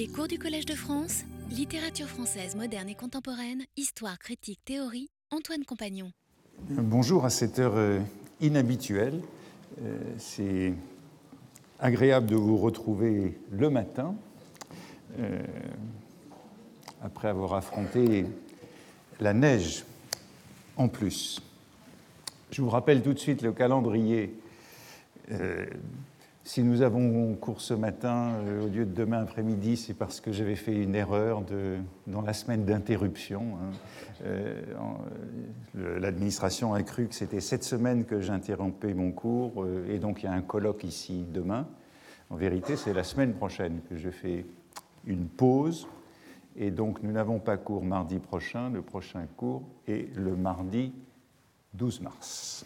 [0.00, 5.62] Les cours du Collège de France, littérature française moderne et contemporaine, histoire, critique, théorie, Antoine
[5.66, 6.10] Compagnon.
[6.70, 8.00] Bonjour à cette heure euh,
[8.40, 9.20] inhabituelle.
[9.82, 10.72] Euh, c'est
[11.80, 14.14] agréable de vous retrouver le matin,
[15.18, 15.38] euh,
[17.02, 18.24] après avoir affronté
[19.20, 19.84] la neige
[20.78, 21.42] en plus.
[22.52, 24.32] Je vous rappelle tout de suite le calendrier
[26.42, 30.32] si nous avons cours ce matin euh, au lieu de demain après-midi, c'est parce que
[30.32, 31.42] j'avais fait une erreur
[32.06, 33.58] dans la semaine d'interruption.
[33.60, 34.24] Hein.
[34.24, 34.62] Euh,
[35.74, 40.26] l'administration a cru que c'était cette semaine que j'interrompais mon cours, euh, et donc il
[40.26, 41.66] y a un colloque ici demain.
[42.30, 44.46] En vérité, c'est la semaine prochaine que je fais
[45.06, 45.88] une pause,
[46.56, 48.70] et donc nous n'avons pas cours mardi prochain.
[48.70, 50.92] Le prochain cours est le mardi
[51.74, 52.64] 12 mars,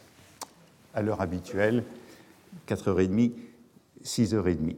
[0.95, 1.83] à l'heure habituelle,
[2.69, 3.33] 4h30
[4.05, 4.77] 6h30.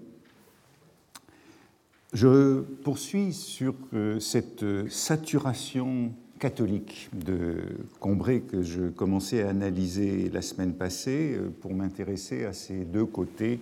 [2.13, 7.57] Je poursuis sur euh, cette saturation catholique de
[7.99, 13.07] Combray que je commençais à analyser la semaine passée euh, pour m'intéresser à ces deux
[13.07, 13.61] côtés,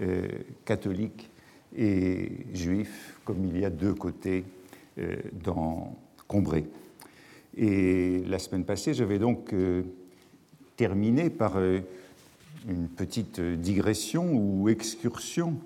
[0.00, 0.28] euh,
[0.64, 1.30] catholiques
[1.76, 4.44] et juifs, comme il y a deux côtés
[5.44, 5.94] dans
[6.26, 6.64] Combray.
[7.56, 9.54] Et la semaine passée, j'avais donc
[10.76, 11.56] terminé par
[12.66, 15.58] une petite digression ou excursion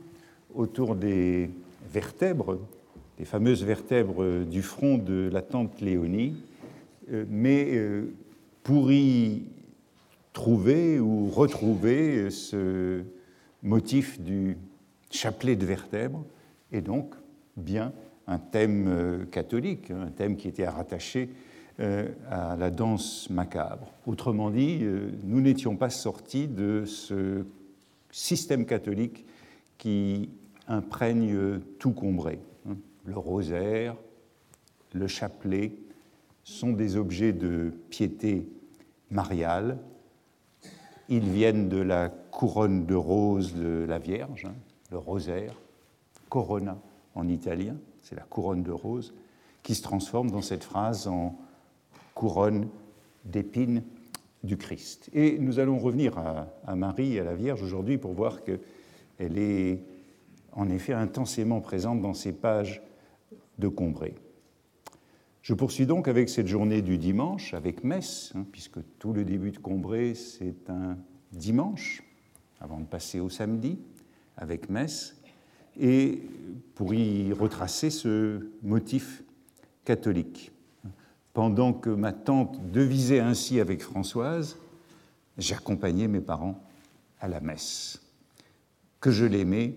[0.54, 1.50] autour des
[1.90, 2.58] vertèbres,
[3.18, 6.36] des fameuses vertèbres du front de la tante Léonie,
[7.10, 8.12] euh, mais euh,
[8.62, 9.42] pour y
[10.32, 13.02] trouver ou retrouver ce
[13.62, 14.56] motif du
[15.10, 16.24] chapelet de vertèbres,
[16.72, 17.14] et donc
[17.56, 17.92] bien
[18.26, 21.26] un thème euh, catholique, un thème qui était euh,
[21.78, 23.92] à la danse macabre.
[24.06, 27.44] Autrement dit, euh, nous n'étions pas sortis de ce
[28.10, 29.24] système catholique
[29.78, 30.28] qui
[30.68, 32.38] imprègne tout Combray.
[32.68, 32.76] Hein.
[33.04, 33.96] Le rosaire,
[34.92, 35.72] le chapelet
[36.44, 38.46] sont des objets de piété
[39.10, 39.78] mariale.
[41.08, 44.54] Ils viennent de la couronne de rose de la Vierge, hein,
[44.90, 45.54] le rosaire,
[46.28, 46.78] corona
[47.14, 49.14] en italien, c'est la couronne de rose,
[49.62, 51.36] qui se transforme dans cette phrase en
[52.14, 52.68] couronne
[53.24, 53.82] d'épines
[54.42, 55.08] du Christ.
[55.12, 59.80] Et nous allons revenir à, Marie, à la Vierge aujourd'hui, pour voir qu'elle est
[60.52, 62.82] en effet intensément présente dans ces pages
[63.58, 64.14] de Combray.
[65.42, 69.50] Je poursuis donc avec cette journée du dimanche, avec messe, hein, puisque tout le début
[69.50, 70.96] de Combray, c'est un
[71.32, 72.02] dimanche,
[72.60, 73.78] avant de passer au samedi,
[74.36, 75.16] avec messe,
[75.80, 76.22] et
[76.74, 79.24] pour y retracer ce motif
[79.84, 80.51] catholique.
[81.32, 84.58] Pendant que ma tante devisait ainsi avec Françoise,
[85.38, 86.62] j'accompagnais mes parents
[87.20, 88.02] à la messe.
[89.00, 89.74] Que je l'aimais,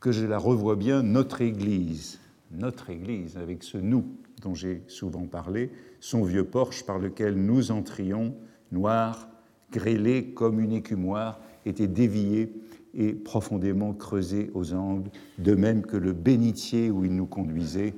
[0.00, 2.18] que je la revois bien, notre Église,
[2.50, 4.04] notre Église, avec ce nous
[4.42, 5.70] dont j'ai souvent parlé,
[6.00, 8.34] son vieux porche par lequel nous entrions,
[8.72, 9.28] noir,
[9.72, 12.52] grêlé comme une écumoire, était dévié
[12.94, 17.94] et profondément creusé aux angles, de même que le bénitier où il nous conduisait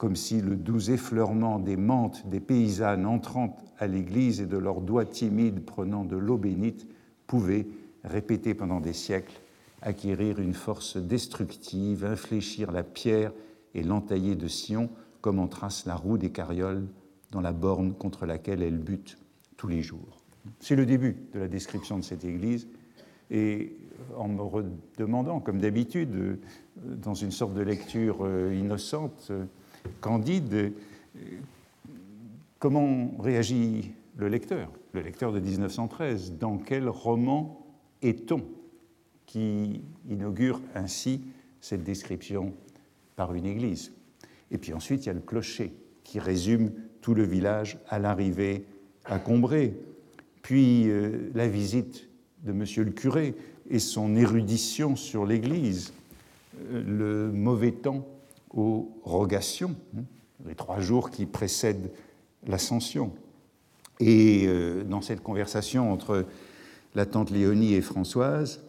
[0.00, 4.80] comme si le doux effleurement des mantes des paysannes entrant à l'église et de leurs
[4.80, 6.86] doigts timides prenant de l'eau bénite
[7.26, 7.66] pouvait,
[8.02, 9.38] répété pendant des siècles,
[9.82, 13.30] acquérir une force destructive, infléchir la pierre
[13.74, 14.88] et l'entailler de Sion,
[15.20, 16.86] comme on trace la roue des carrioles
[17.30, 19.18] dans la borne contre laquelle elle bute
[19.58, 20.22] tous les jours.
[20.60, 22.68] C'est le début de la description de cette église,
[23.30, 23.76] et
[24.16, 24.64] en me
[24.96, 26.40] demandant, comme d'habitude,
[26.76, 29.30] dans une sorte de lecture euh, innocente,
[30.00, 30.70] Candide, euh,
[32.58, 37.66] comment réagit le lecteur, le lecteur de 1913 Dans quel roman
[38.02, 38.42] est-on
[39.26, 41.20] qui inaugure ainsi
[41.60, 42.52] cette description
[43.16, 43.92] par une église?
[44.50, 45.72] Et puis ensuite, il y a le clocher
[46.04, 48.64] qui résume tout le village à l'arrivée
[49.04, 49.74] à Combray,
[50.42, 52.08] puis euh, la visite
[52.44, 53.34] de monsieur le curé
[53.68, 55.92] et son érudition sur l'église,
[56.72, 58.06] euh, le mauvais temps
[58.50, 60.02] aux rogations, hein,
[60.46, 61.90] les trois jours qui précèdent
[62.46, 63.12] l'ascension.
[64.00, 66.26] Et euh, dans cette conversation entre
[66.94, 68.62] la tante Léonie et Françoise,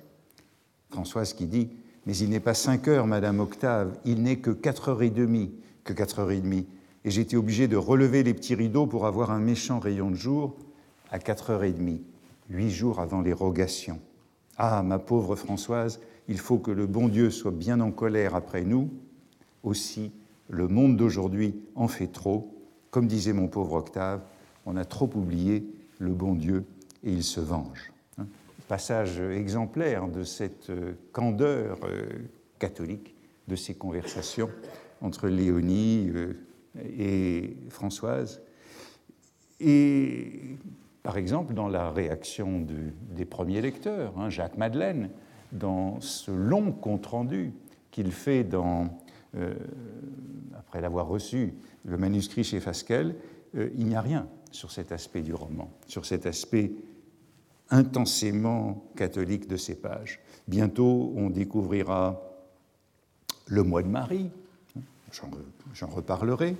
[0.89, 1.69] Françoise qui dit
[2.06, 5.51] Mais il n'est pas cinq heures, Madame Octave, il n'est que quatre heures et demie,
[5.84, 6.68] que quatre heures et demie.
[7.04, 10.56] Et j'étais obligé de relever les petits rideaux pour avoir un méchant rayon de jour
[11.10, 12.01] à quatre heures et demie,
[12.50, 14.00] huit jours avant les rogations.
[14.57, 18.63] Ah, ma pauvre Françoise, il faut que le bon Dieu soit bien en colère après
[18.63, 18.92] nous,
[19.63, 20.12] aussi,
[20.50, 22.58] le monde d'aujourd'hui en fait trop.
[22.90, 24.22] Comme disait mon pauvre Octave,
[24.66, 25.66] on a trop oublié
[26.00, 26.66] le bon Dieu
[27.04, 27.92] et il se venge.
[28.18, 28.28] Hein.
[28.68, 32.06] Passage exemplaire de cette euh, candeur euh,
[32.60, 33.16] catholique,
[33.48, 34.50] de ces conversations
[35.02, 36.12] entre Léonie
[36.98, 38.42] et Françoise.
[39.60, 40.58] Et
[41.04, 42.66] par exemple, dans la réaction
[43.16, 45.10] des premiers lecteurs, hein, Jacques Madeleine,
[45.52, 47.54] dans ce long compte-rendu
[47.90, 49.00] qu'il fait dans,
[49.36, 49.54] euh,
[50.57, 51.54] après l'avoir reçu
[51.86, 53.16] le manuscrit chez Fasquelle,
[53.56, 56.74] euh, il n'y a rien sur cet aspect du roman, sur cet aspect
[57.69, 60.19] intensément catholique de ces pages.
[60.48, 62.22] Bientôt, on découvrira
[63.48, 64.30] le mois de Marie,
[65.74, 66.56] j'en reparlerai,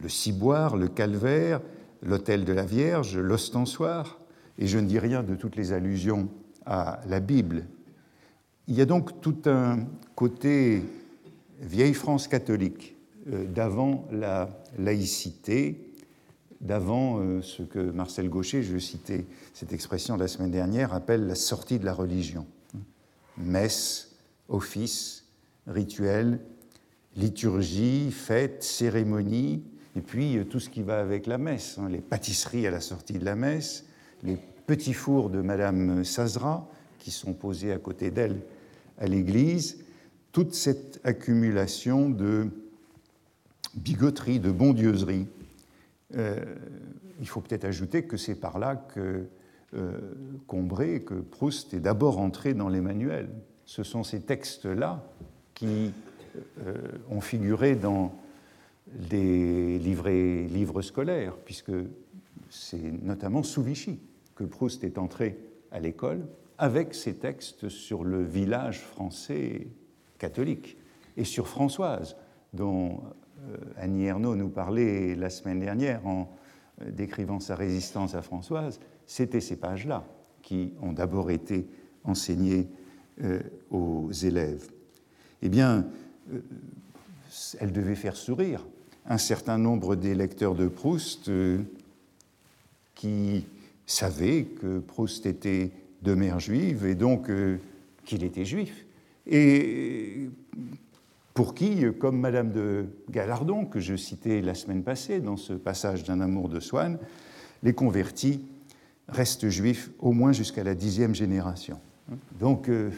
[0.00, 1.60] le ciboire, le calvaire,
[2.02, 4.18] l'autel de la Vierge, l'ostensoir,
[4.58, 6.28] et je ne dis rien de toutes les allusions
[6.66, 7.66] à la Bible.
[8.68, 10.82] Il y a donc tout un côté
[11.60, 12.96] vieille France catholique
[13.32, 14.48] euh, d'avant la
[14.78, 15.92] laïcité,
[16.60, 21.34] d'avant euh, ce que Marcel Gaucher, je citais cette expression la semaine dernière, appelle la
[21.34, 22.46] sortie de la religion.
[23.36, 24.16] Messe,
[24.48, 25.26] office,
[25.66, 26.40] rituel,
[27.16, 29.62] liturgie, fête, cérémonie,
[29.96, 32.80] et puis euh, tout ce qui va avec la messe, hein, les pâtisseries à la
[32.80, 33.84] sortie de la messe,
[34.22, 36.68] les petits fours de Madame Sazra
[36.98, 38.40] qui sont posés à côté d'elle
[38.98, 39.78] à l'église,
[40.32, 42.48] toute cette accumulation de
[43.74, 45.26] bigoterie, de bondieuserie.
[46.16, 46.44] Euh,
[47.20, 49.26] il faut peut-être ajouter que c'est par là que
[49.74, 49.98] euh,
[50.46, 53.30] Combray, que Proust est d'abord entré dans les manuels.
[53.66, 55.04] Ce sont ces textes-là
[55.54, 55.92] qui
[57.10, 58.12] ont figuré dans
[58.86, 61.72] des livres scolaires, puisque
[62.50, 63.98] c'est notamment sous Vichy
[64.34, 65.38] que Proust est entré
[65.70, 66.26] à l'école
[66.58, 69.68] avec ses textes sur le village français
[70.20, 70.76] catholique
[71.16, 72.16] et sur Françoise,
[72.52, 73.00] dont
[73.48, 76.30] euh, Annie Ernaux nous parlait la semaine dernière en
[76.82, 78.78] euh, décrivant sa résistance à Françoise.
[79.06, 80.04] C'était ces pages-là
[80.42, 81.66] qui ont d'abord été
[82.04, 82.68] enseignées
[83.22, 83.40] euh,
[83.70, 84.70] aux élèves.
[85.42, 85.86] Eh bien,
[87.58, 88.66] elle devait faire sourire
[89.06, 91.30] un certain nombre des lecteurs de Proust
[92.94, 93.46] qui
[93.86, 95.70] savaient que Proust était
[96.02, 97.30] de mère juive et donc
[98.04, 98.84] qu'il était juif.
[99.26, 100.28] Et
[101.34, 106.04] pour qui, comme Madame de Gallardon, que je citais la semaine passée dans ce passage
[106.04, 106.98] d'un amour de Swann,
[107.62, 108.44] les convertis
[109.08, 111.78] restent juifs au moins jusqu'à la dixième génération.
[112.38, 112.90] Donc, euh,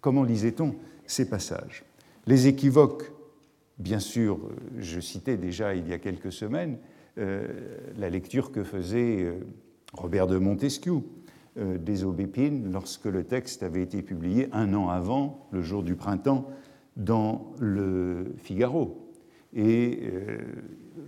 [0.00, 0.74] comment lisait-on
[1.06, 1.84] ces passages?
[2.26, 3.12] Les équivoques
[3.80, 4.38] Bien sûr,
[4.78, 6.76] je citais déjà il y a quelques semaines
[7.16, 7.48] euh,
[7.96, 9.40] la lecture que faisait euh,
[9.94, 11.00] Robert de Montesquieu euh,
[11.60, 16.48] des Aubépines lorsque le texte avait été publié un an avant, le jour du printemps,
[16.96, 19.10] dans le Figaro.
[19.54, 20.00] Et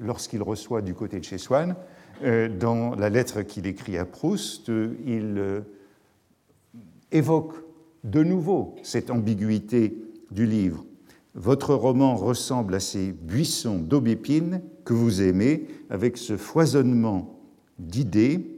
[0.01, 1.75] lorsqu'il reçoit du côté de chez Swann,
[2.23, 4.71] dans la lettre qu'il écrit à Proust,
[5.07, 5.63] il
[7.11, 7.55] évoque
[8.05, 9.97] de nouveau cette ambiguïté
[10.31, 10.85] du livre
[11.35, 17.41] votre roman ressemble à ces buissons d'aubépines que vous aimez, avec ce foisonnement
[17.79, 18.52] d'idées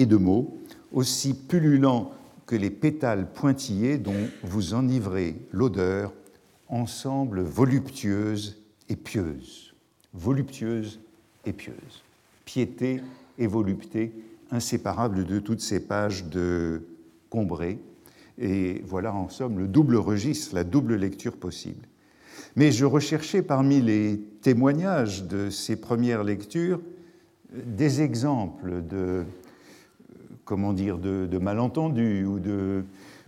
[0.00, 0.58] et de mots,
[0.92, 2.06] aussi pullulent
[2.46, 6.12] que les pétales pointillés dont vous enivrez l'odeur,
[6.68, 9.74] ensemble voluptueuse et pieuse.
[10.14, 11.00] Voluptueuse
[11.44, 12.02] et pieuse.
[12.46, 13.02] Piété
[13.38, 14.12] et volupté,
[14.50, 16.82] inséparables de toutes ces pages de
[17.28, 17.78] Combray,
[18.38, 21.86] et voilà en somme le double registre, la double lecture possible.
[22.56, 26.80] Mais je recherchais parmi les témoignages de ces premières lectures
[27.52, 29.24] des exemples de,
[30.50, 32.26] comment dire, de, malentendus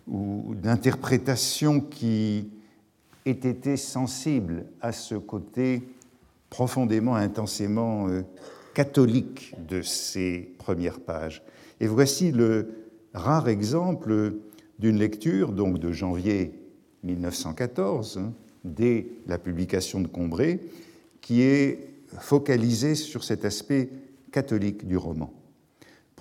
[0.09, 2.51] ou, d'interprétations qui
[3.25, 5.85] aient été sensibles à ce côté
[6.51, 8.23] profondément, intensément euh,
[8.75, 11.45] catholique de ces premières pages.
[11.79, 12.75] Et voici le
[13.15, 14.35] rare exemple
[14.81, 16.53] d'une lecture donc de janvier
[17.05, 18.33] 1914, hein,
[18.65, 20.59] dès la publication de Combray,
[21.21, 21.87] qui est
[22.19, 23.91] focalisée sur cet aspect
[24.33, 25.33] catholique du roman.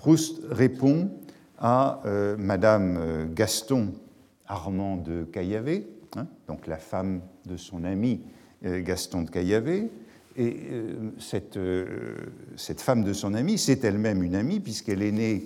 [0.02, 1.10] Proust répond
[1.58, 3.92] à euh, Madame euh, Gaston
[4.48, 8.20] Armand de Caillavet, hein, donc la femme de son ami
[8.64, 9.90] euh, Gaston de Caillavet,
[10.36, 10.56] et
[11.18, 11.58] cette,
[12.56, 15.44] cette, femme de son ami, c'est elle-même une amie, puisqu'elle est née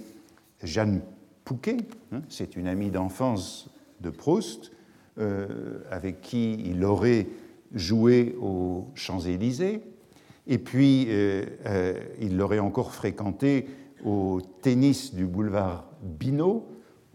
[0.62, 1.02] Jeanne
[1.44, 1.76] Pouquet,
[2.12, 3.68] hein, c'est une amie d'enfance
[4.00, 4.70] de Proust,
[5.90, 7.26] avec qui il aurait
[7.74, 9.82] joué aux Champs-Élysées,
[10.46, 11.08] et puis
[12.20, 13.66] il l'aurait encore fréquenté
[14.06, 16.66] au tennis du boulevard Binot,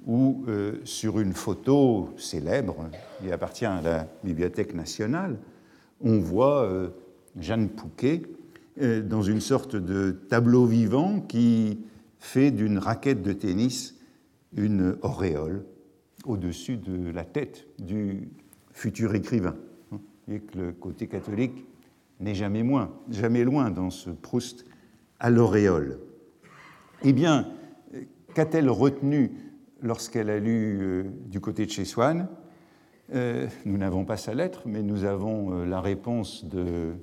[0.06, 0.46] où
[0.84, 2.90] sur une photo célèbre,
[3.22, 5.38] qui appartient à la Bibliothèque nationale,
[6.02, 6.70] on voit
[7.40, 8.24] Jeanne Pouquet
[8.80, 11.80] dans une sorte de tableau vivant qui
[12.20, 13.96] fait d'une raquette de tennis
[14.56, 15.64] une auréole
[16.26, 18.30] au-dessus de la tête du
[18.74, 19.56] futur écrivain.
[20.28, 21.66] et que le côté catholique
[22.20, 24.66] n'est jamais, moins, jamais loin dans ce Proust
[25.20, 26.00] à l'auréole.
[27.04, 27.48] Eh bien,
[28.36, 29.32] qu'a-t-elle retenu
[29.82, 32.28] lorsqu'elle a lu euh, du côté de chez Swann?
[33.16, 36.94] Euh, Nous n'avons pas sa lettre, mais nous avons euh, la réponse de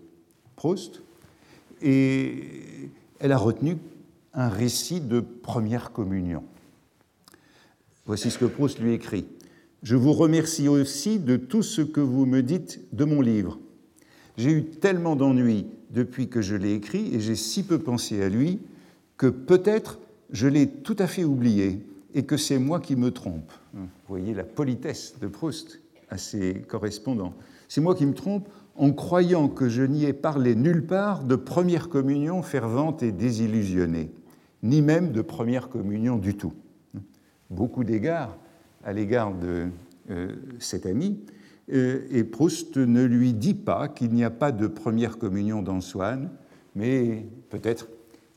[0.54, 1.02] Proust.
[1.82, 3.76] Et elle a retenu
[4.34, 6.44] un récit de première communion.
[8.06, 9.26] Voici ce que Proust lui écrit.
[9.82, 13.58] Je vous remercie aussi de tout ce que vous me dites de mon livre.
[14.36, 18.28] J'ai eu tellement d'ennuis depuis que je l'ai écrit et j'ai si peu pensé à
[18.28, 18.60] lui
[19.18, 19.98] que peut-être
[20.30, 21.84] je l'ai tout à fait oublié
[22.14, 23.52] et que c'est moi qui me trompe.
[23.74, 27.34] Vous voyez la politesse de Proust à ses correspondants.
[27.68, 31.36] C'est moi qui me trompe en croyant que je n'y ai parlé nulle part de
[31.36, 34.10] première communion fervente et désillusionnée,
[34.62, 36.54] ni même de première communion du tout.
[37.50, 38.38] Beaucoup d'égards
[38.84, 39.66] à l'égard de
[40.10, 41.18] euh, cet ami,
[41.72, 45.80] euh, et Proust ne lui dit pas qu'il n'y a pas de première communion dans
[45.80, 46.30] Swann,
[46.74, 47.88] mais peut-être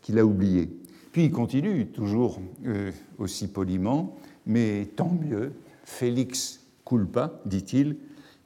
[0.02, 0.70] qu'il a oublié.
[1.12, 4.16] Puis il continue, toujours euh, aussi poliment,
[4.46, 5.54] mais tant mieux,
[5.84, 7.98] Félix culpa, dit-il,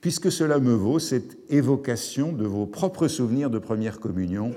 [0.01, 4.51] puisque cela me vaut cette évocation de vos propres souvenirs de première communion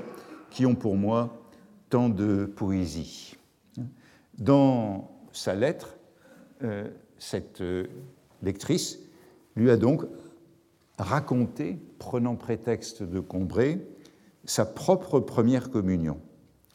[0.50, 1.42] qui ont pour moi
[1.90, 3.36] tant de poésie.
[4.38, 5.96] Dans sa lettre,
[6.62, 6.88] euh,
[7.18, 7.86] cette euh,
[8.42, 8.98] lectrice
[9.56, 10.04] lui a donc
[10.98, 13.80] raconté, prenant prétexte de Combray,
[14.44, 16.20] sa propre première communion.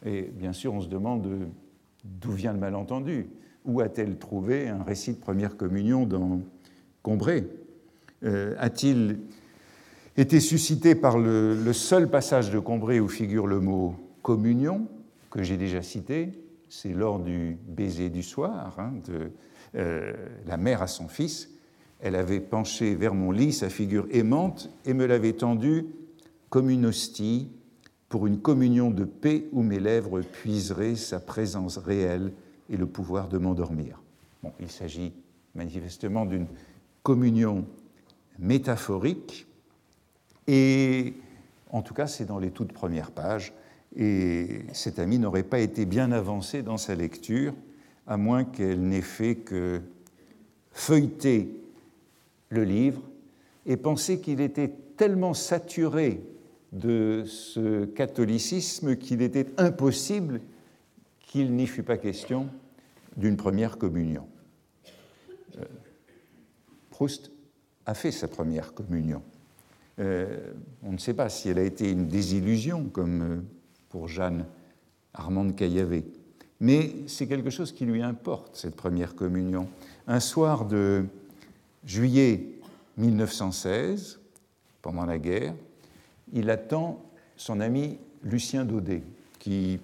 [0.06, 1.28] Et bien sûr, on se demande
[2.04, 3.28] d'où vient le malentendu.
[3.66, 6.42] Où a-t-elle trouvé un récit de première communion dans
[7.02, 7.48] Combray?
[8.24, 9.20] Euh, A-t-il
[10.18, 14.88] été suscité par le, seul passage de Combray où figure le mot communion,
[15.30, 16.32] que j'ai déjà cité?
[16.70, 19.32] C'est lors du baiser du soir hein, de
[19.76, 20.14] euh,
[20.46, 21.50] la mère à son fils.
[22.02, 25.86] Elle avait penché vers mon lit sa figure aimante et me l'avait tendue
[26.50, 27.50] comme une hostie
[28.14, 32.32] pour une communion de paix où mes lèvres puiseraient sa présence réelle
[32.70, 34.04] et le pouvoir de m'endormir.
[34.44, 35.14] Bon, il s'agit
[35.56, 36.46] manifestement d'une
[37.02, 37.66] communion
[38.38, 39.48] métaphorique,
[40.46, 41.16] et
[41.72, 43.52] en tout cas c'est dans les toutes premières pages,
[43.96, 47.56] et cet ami n'aurait pas été bien avancé dans sa lecture,
[48.06, 49.82] à moins qu'elle n'ait fait que
[50.72, 51.50] feuilleter
[52.50, 53.02] le livre
[53.66, 56.22] et penser qu'il était tellement saturé
[56.74, 60.42] de ce catholicisme qu'il était impossible
[61.22, 62.50] qu'il n'y fût pas question
[63.16, 64.28] d'une première communion.
[65.58, 65.64] Euh,
[66.90, 67.32] Proust
[67.86, 69.22] a fait sa première communion.
[70.00, 70.52] Euh,
[70.82, 73.42] on ne sait pas si elle a été une désillusion, comme euh,
[73.90, 74.46] pour Jeanne
[75.14, 76.06] Armande Caillavet,
[76.60, 79.68] mais c'est quelque chose qui lui importe, cette première communion.
[80.08, 81.06] Un soir de
[81.86, 82.48] juillet
[82.98, 84.20] 1916,
[84.82, 85.54] pendant la guerre,
[86.34, 87.02] il attend
[87.38, 89.04] son ami Lucien Daudet,
[89.40, 89.80] qui,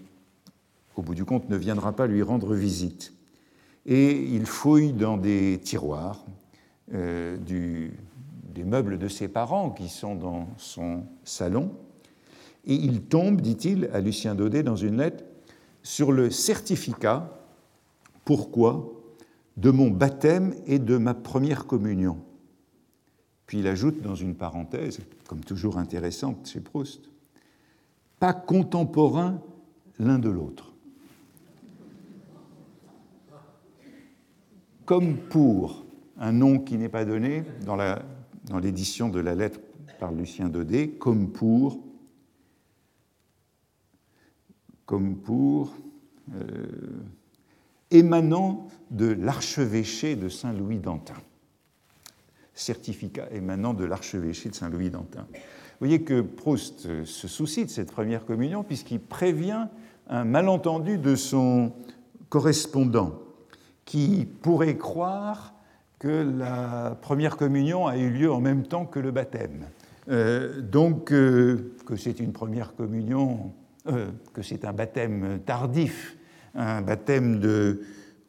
[0.96, 3.14] au bout du compte, ne viendra pas lui rendre visite.
[3.86, 6.26] Et il fouille dans des tiroirs
[6.94, 11.72] euh, des meubles de ses parents qui sont dans son salon,
[12.66, 15.24] et il tombe, dit-il à Lucien Daudet dans une lettre,
[15.82, 17.40] sur le certificat,
[18.26, 18.92] pourquoi,
[19.58, 22.18] de mon baptême et de ma première communion.
[23.50, 27.10] Puis il ajoute dans une parenthèse, comme toujours intéressante chez Proust,
[28.20, 29.42] pas contemporains
[29.98, 30.72] l'un de l'autre.
[34.86, 35.84] Comme pour
[36.20, 39.60] un nom qui n'est pas donné dans l'édition de la lettre
[40.00, 41.80] par Lucien Daudet, comme pour,
[44.86, 45.74] comme pour
[46.36, 47.02] euh,
[47.90, 51.16] émanant de l'archevêché de Saint-Louis d'Antin
[52.60, 55.26] certificat émanant de l'archevêché de Saint-Louis d'Antin.
[55.32, 59.68] Vous voyez que Proust se soucie de cette première communion puisqu'il prévient
[60.08, 61.74] un malentendu de son
[62.30, 63.20] correspondant
[63.86, 65.54] qui pourrait croire
[66.00, 69.66] que la première communion a eu lieu en même temps que le baptême.
[70.10, 73.54] Euh, donc euh, que c'est une première communion,
[73.88, 76.18] euh, que c'est un baptême tardif,
[76.56, 77.82] un baptême de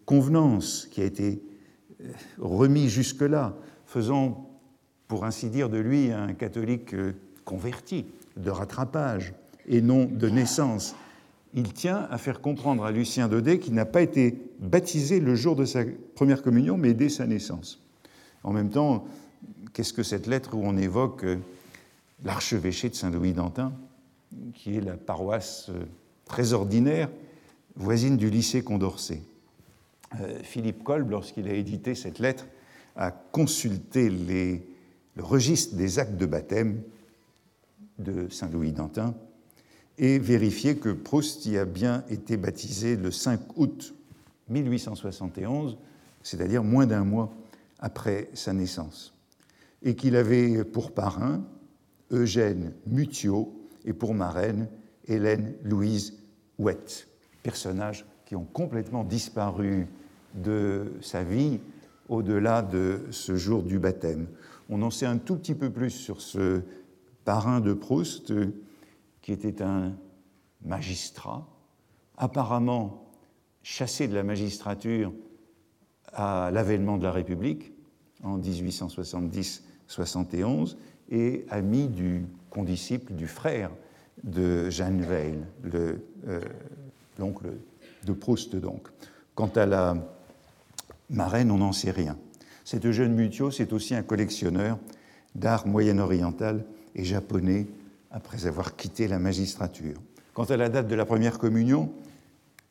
[0.05, 1.43] convenance qui a été
[2.39, 3.55] remis jusque-là
[3.91, 4.49] faisant,
[5.09, 7.13] pour ainsi dire, de lui un catholique euh,
[7.45, 8.07] converti,
[8.37, 9.35] de rattrapage
[9.67, 10.95] et non de naissance.
[11.55, 15.57] Il tient à faire comprendre à Lucien Daudet qu'il n'a pas été baptisé le jour
[15.57, 15.81] de sa
[16.15, 17.83] première communion, mais dès sa naissance.
[18.45, 19.07] En même temps,
[19.73, 21.39] qu'est-ce que cette lettre où on évoque euh,
[22.23, 23.73] l'archevêché de Saint-Louis d'Antin,
[24.55, 25.83] qui est la paroisse euh,
[26.27, 27.11] très ordinaire,
[27.75, 29.23] voisine du lycée Condorcet?
[30.43, 32.45] Philippe Kolb, lorsqu'il a édité cette lettre,
[32.97, 34.67] a consulté les
[35.17, 36.83] le registre des actes de baptême
[37.99, 39.15] de Saint-Louis d'Antin
[39.99, 43.95] et vérifier que Proust y a bien été baptisé le 5 août
[44.49, 45.77] 1871,
[46.23, 47.33] c'est-à-dire moins d'un mois
[47.81, 49.15] après sa naissance,
[49.83, 51.45] et qu'il avait pour parrain
[52.11, 53.53] Eugène Mutiot
[53.85, 54.69] et pour marraine
[55.07, 56.19] Hélène Louise
[56.59, 57.09] Ouette,
[57.43, 59.87] personnages qui ont complètement disparu
[60.35, 61.61] de sa vie
[62.11, 64.27] au-delà de ce jour du baptême.
[64.69, 66.61] On en sait un tout petit peu plus sur ce
[67.25, 68.35] parrain de Proust,
[69.23, 69.95] qui était un
[70.63, 71.49] magistrat,
[72.17, 73.07] apparemment
[73.63, 75.13] chassé de la magistrature
[76.13, 77.73] à l'avènement de la République
[78.25, 80.77] en 1870-71
[81.11, 83.71] et ami du condisciple du frère
[84.25, 85.97] de Jeanne Weil, euh,
[87.19, 87.53] l'oncle
[88.05, 88.89] de Proust donc.
[89.35, 89.97] Quant à la
[91.11, 92.17] marraine, on n'en sait rien.
[92.65, 94.79] Cette jeune Mutio, c'est aussi un collectionneur
[95.35, 96.65] d'art moyen-oriental
[96.95, 97.67] et japonais
[98.11, 99.97] après avoir quitté la magistrature.
[100.35, 101.93] Quant à la date de la première communion,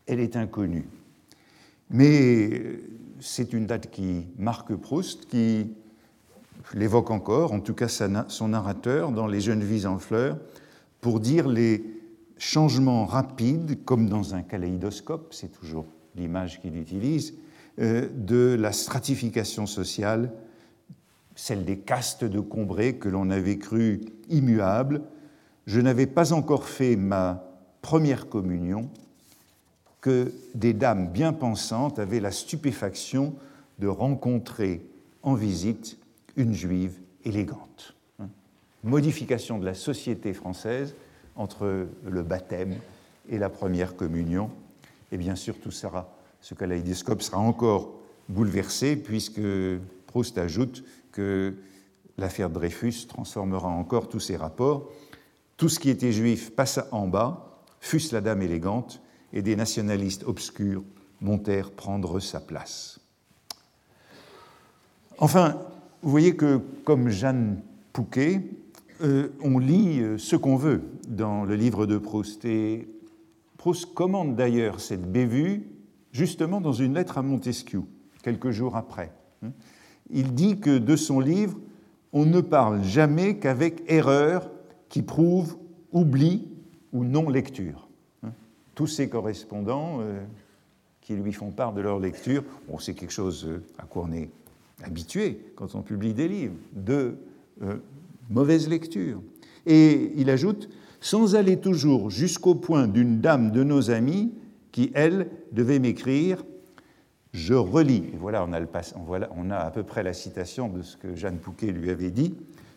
[0.05, 0.88] elle est inconnue.
[1.89, 2.79] Mais
[3.19, 5.72] c'est une date qui marque Proust, qui
[6.74, 10.38] l'évoque encore, en tout cas son narrateur, dans Les jeunes vies en fleurs,
[11.01, 11.84] pour dire les
[12.38, 17.34] changements rapides, comme dans un kaléidoscope, c'est toujours l'image qu'il utilise,
[17.79, 20.31] de la stratification sociale,
[21.36, 25.01] celle des castes de Combray que l'on avait cru immuables.
[25.65, 27.43] Je n'avais pas encore fait ma
[27.81, 28.89] première communion
[30.01, 33.36] que des dames bien pensantes avaient la stupéfaction
[33.79, 34.81] de rencontrer
[35.24, 35.98] en visite
[36.36, 37.95] une juive élégante.
[38.83, 40.95] Modification de la société française
[41.36, 42.75] entre le baptême
[43.29, 44.50] et la première communion.
[45.12, 46.09] Et bien sûr, tout sera
[46.41, 49.41] ce kaléidoscope sera encore bouleversé puisque
[50.08, 51.55] Proust ajoute que
[52.17, 54.89] l'affaire Dreyfus transformera encore tous ces rapports.
[55.58, 59.02] Tout ce qui était juif passa en bas, fût-ce la dame élégante,
[59.34, 60.84] et des nationalistes obscurs
[61.21, 62.99] montèrent prendre sa place.
[65.17, 65.58] Enfin,
[66.02, 67.62] vous voyez que, comme Jeanne
[67.93, 68.41] Pouquet,
[69.02, 72.45] euh, on lit euh, ce qu'on veut dans le livre de Proust.
[72.45, 72.88] Et
[73.58, 75.67] Proust commande d'ailleurs cette bévue
[76.12, 77.84] justement dans une lettre à Montesquieu,
[78.24, 79.12] quelques jours après.
[80.10, 81.58] Il dit que de son livre,
[82.13, 84.50] on ne parle jamais qu'avec erreur
[84.89, 85.58] qui prouve
[85.91, 86.48] oubli
[86.91, 87.88] ou non-lecture.
[88.76, 90.22] Tous ses correspondants euh,
[91.02, 94.13] qui lui font part de leur lecture, bon, c'est quelque chose euh, à quoi on
[94.13, 94.30] est
[94.84, 97.17] habitué quand on publie des livres, de
[97.62, 97.76] euh,
[98.30, 99.22] mauvaise lecture.
[99.65, 100.69] Et il ajoute,
[101.02, 104.32] sans aller toujours jusqu'au point d'une dame de nos amis
[104.71, 106.43] qui, elle, devait m'écrire
[107.34, 108.10] Je relis.
[108.13, 111.89] Et voilà on, a à peu près la citation de ce que Jeanne Pouquet lui
[111.89, 112.36] avait dit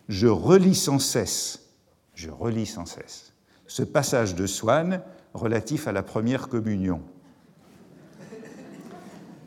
[0.08, 1.70] Je relis sans cesse,
[2.14, 3.32] je relis sans cesse
[3.72, 5.00] ce passage de Swann
[5.32, 7.00] relatif à la première communion.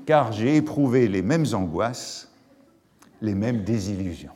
[0.08, 2.32] Car j'ai éprouvé les mêmes angoisses,
[3.22, 4.34] les mêmes désillusions.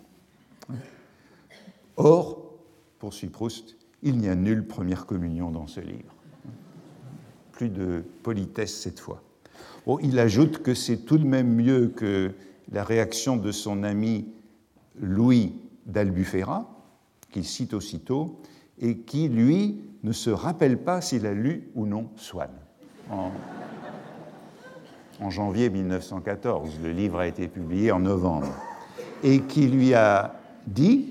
[1.97, 2.53] Or,
[2.99, 6.15] poursuit Proust, il n'y a nulle première communion dans ce livre
[7.59, 9.21] plus de politesse cette fois.
[10.01, 12.31] il ajoute que c'est tout de même mieux que
[12.71, 14.29] la réaction de son ami
[14.97, 16.69] Louis d'Albufera,
[17.29, 18.39] qu'il cite aussitôt,
[18.79, 22.51] et qui, lui, ne se rappelle pas s'il a lu ou non Swann.
[23.09, 23.29] En,
[25.29, 28.55] janvier 1914, le livre a été publié en novembre,
[29.21, 31.07] et qui lui a dit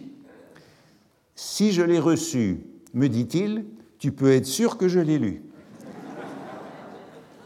[1.34, 2.60] Si je l'ai reçu,
[2.94, 3.66] me dit-il,
[3.98, 5.42] tu peux être sûr que je l'ai lu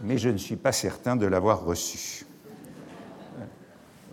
[0.02, 2.26] mais je ne suis pas certain de l'avoir reçu.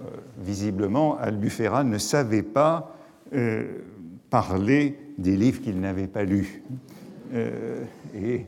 [0.02, 0.04] Euh,
[0.38, 2.95] visiblement, Albufera ne savait pas
[3.34, 3.65] euh,
[4.30, 6.63] parler des livres qu'il n'avait pas lus.
[7.34, 7.84] Euh,
[8.15, 8.45] et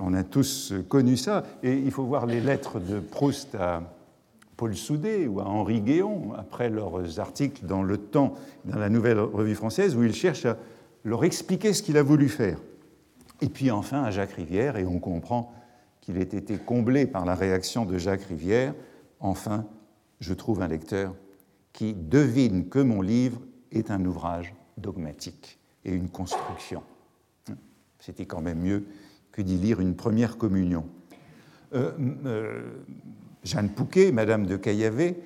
[0.00, 1.44] on a tous connu ça.
[1.62, 3.82] Et il faut voir les lettres de Proust à
[4.56, 9.20] Paul Soudet ou à Henri Guéon, après leurs articles dans Le Temps, dans la Nouvelle
[9.20, 10.56] Revue française, où il cherche à
[11.04, 12.58] leur expliquer ce qu'il a voulu faire.
[13.42, 15.52] Et puis enfin à Jacques Rivière, et on comprend
[16.06, 18.74] qu'il ait été comblé par la réaction de Jacques Rivière,
[19.18, 19.66] enfin,
[20.20, 21.16] je trouve un lecteur
[21.72, 23.40] qui devine que mon livre
[23.72, 26.84] est un ouvrage dogmatique et une construction.
[27.98, 28.84] C'était quand même mieux
[29.32, 30.86] que d'y lire une première communion.
[31.74, 31.90] Euh,
[32.24, 32.62] euh,
[33.42, 35.16] Jeanne Pouquet, Madame de Caillavet,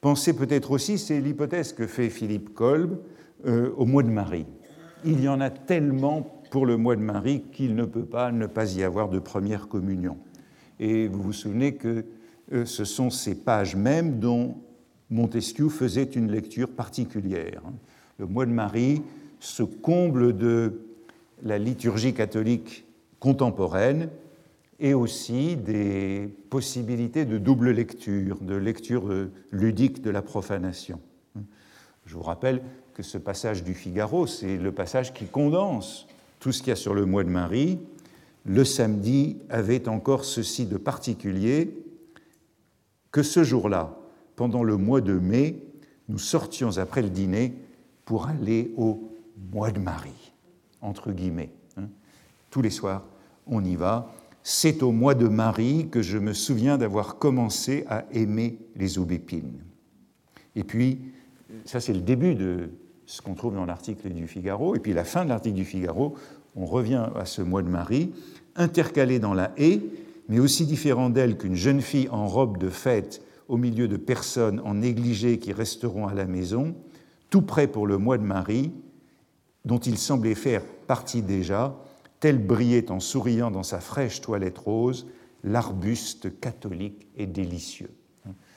[0.00, 2.98] pensait peut-être aussi, c'est l'hypothèse que fait Philippe Kolb,
[3.44, 4.46] euh, au mois de Marie.
[5.04, 8.44] Il y en a tellement pour le mois de Marie qu'il ne peut pas ne
[8.44, 10.18] pas y avoir de première communion.
[10.78, 12.04] Et vous vous souvenez que
[12.52, 14.58] euh, ce sont ces pages mêmes dont
[15.08, 17.62] Montesquieu faisait une lecture particulière.
[18.18, 19.00] Le mois de Marie
[19.40, 20.82] se comble de
[21.42, 22.84] la liturgie catholique
[23.18, 24.10] contemporaine
[24.78, 29.04] et aussi des possibilités de double lecture, de lecture
[29.52, 31.00] ludique de la profanation.
[32.04, 32.60] Je vous rappelle
[32.92, 36.06] que ce passage du Figaro, c'est le passage qui condense
[36.42, 37.78] tout ce qu'il y a sur le mois de Marie.
[38.44, 41.72] Le samedi avait encore ceci de particulier,
[43.12, 43.96] que ce jour-là,
[44.34, 45.62] pendant le mois de mai,
[46.08, 47.54] nous sortions après le dîner
[48.04, 49.12] pour aller au
[49.52, 50.32] mois de Marie,
[50.80, 51.52] entre guillemets.
[51.76, 51.88] Hein.
[52.50, 53.04] Tous les soirs,
[53.46, 54.12] on y va.
[54.42, 59.62] C'est au mois de Marie que je me souviens d'avoir commencé à aimer les aubépines.
[60.56, 60.98] Et puis,
[61.66, 62.70] ça c'est le début de
[63.06, 64.74] ce qu'on trouve dans l'article du Figaro.
[64.74, 66.14] Et puis la fin de l'article du Figaro,
[66.56, 68.12] on revient à ce mois de Marie,
[68.56, 69.80] intercalé dans la haie,
[70.28, 74.60] mais aussi différent d'elle qu'une jeune fille en robe de fête au milieu de personnes
[74.64, 76.74] en négligé qui resteront à la maison,
[77.30, 78.72] tout prêt pour le mois de Marie,
[79.64, 81.76] dont il semblait faire partie déjà,
[82.20, 85.06] tel brillait en souriant dans sa fraîche toilette rose
[85.44, 87.90] l'arbuste catholique et délicieux.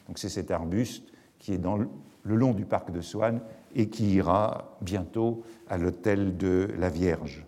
[0.08, 1.88] Donc c'est cet arbuste qui est dans le
[2.24, 3.42] long du parc de Swann
[3.76, 7.46] et qui ira bientôt à l'hôtel de la Vierge.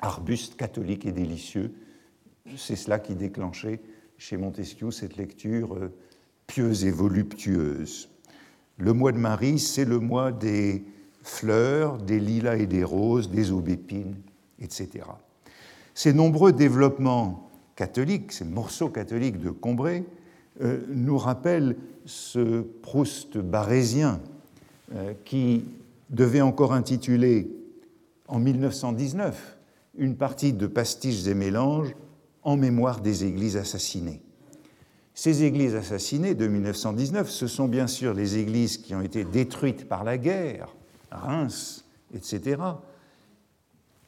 [0.00, 1.72] Arbuste catholique et délicieux,
[2.56, 3.80] c'est cela qui déclenchait
[4.18, 5.92] chez Montesquieu cette lecture euh,
[6.46, 8.08] pieuse et voluptueuse.
[8.78, 10.84] Le mois de Marie, c'est le mois des
[11.22, 14.16] fleurs, des lilas et des roses, des aubépines,
[14.60, 15.06] etc.
[15.94, 20.04] Ces nombreux développements catholiques, ces morceaux catholiques de Combray,
[20.62, 24.20] euh, nous rappellent ce Proust barésien
[25.24, 25.64] qui
[26.10, 27.50] devait encore intituler
[28.28, 29.56] en 1919
[29.98, 31.94] une partie de Pastiches et mélanges
[32.42, 34.22] en mémoire des églises assassinées.
[35.14, 39.88] Ces églises assassinées de 1919, ce sont bien sûr les églises qui ont été détruites
[39.88, 40.68] par la guerre,
[41.10, 42.62] Reims, etc.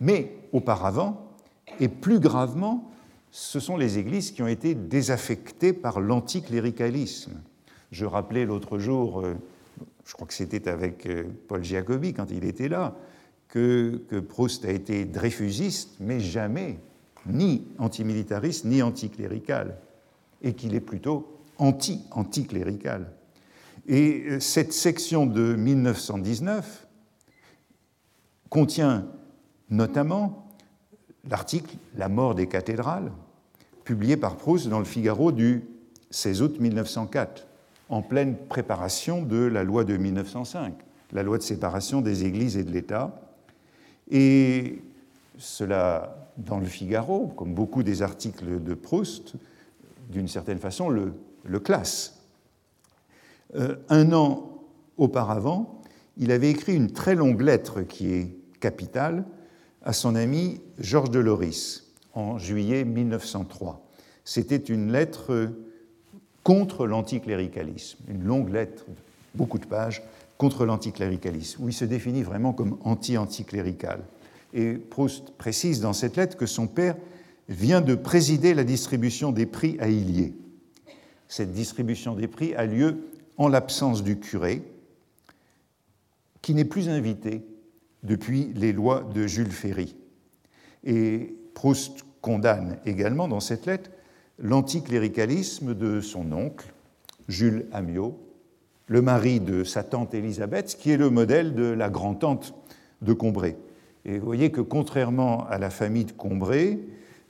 [0.00, 1.32] Mais auparavant,
[1.80, 2.90] et plus gravement,
[3.30, 7.40] ce sont les églises qui ont été désaffectées par l'anticléricalisme.
[7.90, 9.34] Je rappelais l'autre jour, euh,
[10.09, 12.97] je crois que c'était avec euh, Paul Giacobi quand il était là,
[13.47, 16.79] que, Proust a été dreyfusiste, mais jamais
[17.27, 19.77] ni antimilitariste ni anticlérical,
[20.40, 23.12] et qu'il est plutôt anti-anticlérical.
[23.87, 26.87] Et euh, cette section de 1919
[28.49, 29.07] contient
[29.68, 30.49] notamment
[31.29, 33.12] l'article La mort des cathédrales,
[33.85, 35.64] publié par Proust dans le Figaro du
[36.11, 37.47] 16 août 1904,
[37.88, 40.74] en pleine préparation de la loi de 1905,
[41.12, 43.20] la loi de séparation des églises et de l'État.
[44.11, 44.83] Et
[45.38, 49.35] cela, dans le Figaro, comme beaucoup des articles de Proust,
[50.11, 51.12] d'une certaine façon, le,
[51.61, 52.20] classe.
[53.55, 54.62] Euh, un an
[54.98, 55.81] auparavant,
[56.18, 59.24] il avait écrit une très longue lettre qui est capitale
[59.83, 63.87] à son ami Georges de Loris en juillet 1903.
[64.24, 65.51] C'était une lettre
[66.48, 68.87] contre l'anticléricalisme, une longue lettre,
[69.34, 70.02] beaucoup de pages,
[70.38, 74.00] contre l'anticléricalisme, où il se définit vraiment comme anti-anticlérical.
[74.54, 76.96] Et Proust précise dans cette lettre que son père
[77.50, 80.32] vient de présider la distribution des prix à Illier.
[81.28, 84.62] Cette distribution des prix a lieu en l'absence du curé,
[86.40, 87.44] qui n'est plus invité
[88.04, 89.96] depuis les lois de Jules Ferry.
[90.82, 93.90] Et Proust condamne également dans cette lettre
[94.38, 96.72] l'anticléricalisme de son oncle,
[97.29, 98.18] Jules Amiot,
[98.87, 102.55] le mari de sa tante Élisabeth, qui est le modèle de la grand-tante
[103.03, 103.57] de Combray.
[104.05, 106.81] Et vous voyez que contrairement à la famille de Combray,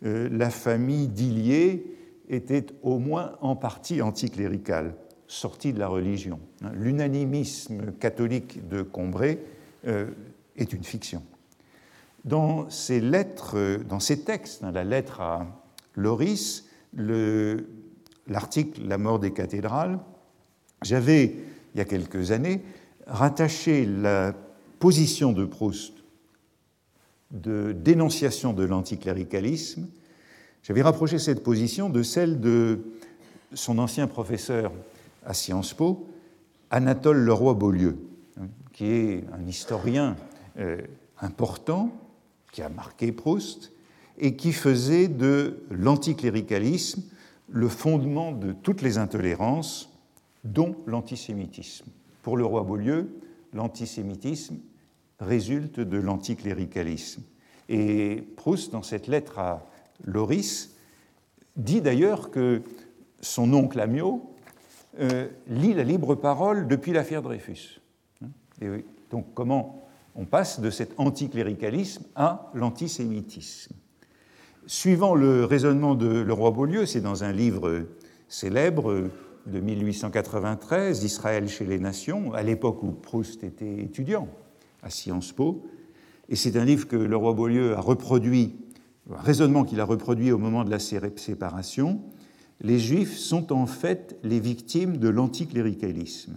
[0.05, 1.97] euh, la famille d'Illier
[2.29, 4.95] était au moins en partie anticléricale,
[5.27, 6.39] sortie de la religion.
[6.73, 9.39] L'unanimisme catholique de Combray
[9.87, 10.11] euh,
[10.57, 11.23] est une fiction.
[12.25, 15.47] Dans ces lettres, dans ces textes, dans la lettre à
[15.95, 19.99] Loris, l'article La mort des cathédrales,
[20.83, 21.37] j'avais,
[21.75, 22.63] il y a quelques années,
[23.07, 24.35] rattaché la
[24.79, 25.95] position de Proust
[27.31, 29.89] de dénonciation de l'anticléricalisme,
[30.63, 32.81] j'avais rapproché cette position de celle de
[33.55, 34.73] son ancien professeur
[35.25, 36.09] à Sciences Po,
[36.71, 37.97] Anatole Leroy-Beaulieu,
[38.73, 40.17] qui est un historien
[40.59, 40.81] euh,
[41.21, 41.93] important
[42.53, 43.73] qui a marqué Proust
[44.19, 47.03] et qui faisait de l'anticléricalisme
[47.49, 49.91] le fondement de toutes les intolérances,
[50.45, 51.87] dont l'antisémitisme.
[52.23, 53.11] Pour le roi Beaulieu,
[53.53, 54.57] l'antisémitisme
[55.21, 57.23] résulte de l'anticléricalisme.
[57.69, 59.67] Et Proust, dans cette lettre à
[60.05, 60.77] Loris,
[61.57, 62.63] dit d'ailleurs que
[63.21, 64.35] son oncle Amiot
[65.01, 67.81] euh, lit la libre parole depuis l'affaire Dreyfus.
[69.11, 73.75] Donc comment on passe de cet anticléricalisme à l'antisémitisme?
[74.71, 77.87] Suivant le raisonnement de Leroy-Beaulieu, c'est dans un livre
[78.29, 79.09] célèbre
[79.47, 84.29] de 1893, d'Israël chez les nations, à l'époque où Proust était étudiant
[84.83, 85.65] à Sciences Po,
[86.29, 88.57] et c'est un livre que Leroy-Beaulieu a reproduit,
[89.11, 92.03] un raisonnement qu'il a reproduit au moment de la séparation,
[92.61, 96.37] les Juifs sont en fait les victimes de l'anticléricalisme.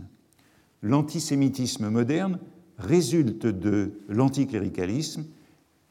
[0.82, 2.40] L'antisémitisme moderne
[2.78, 5.26] résulte de l'anticléricalisme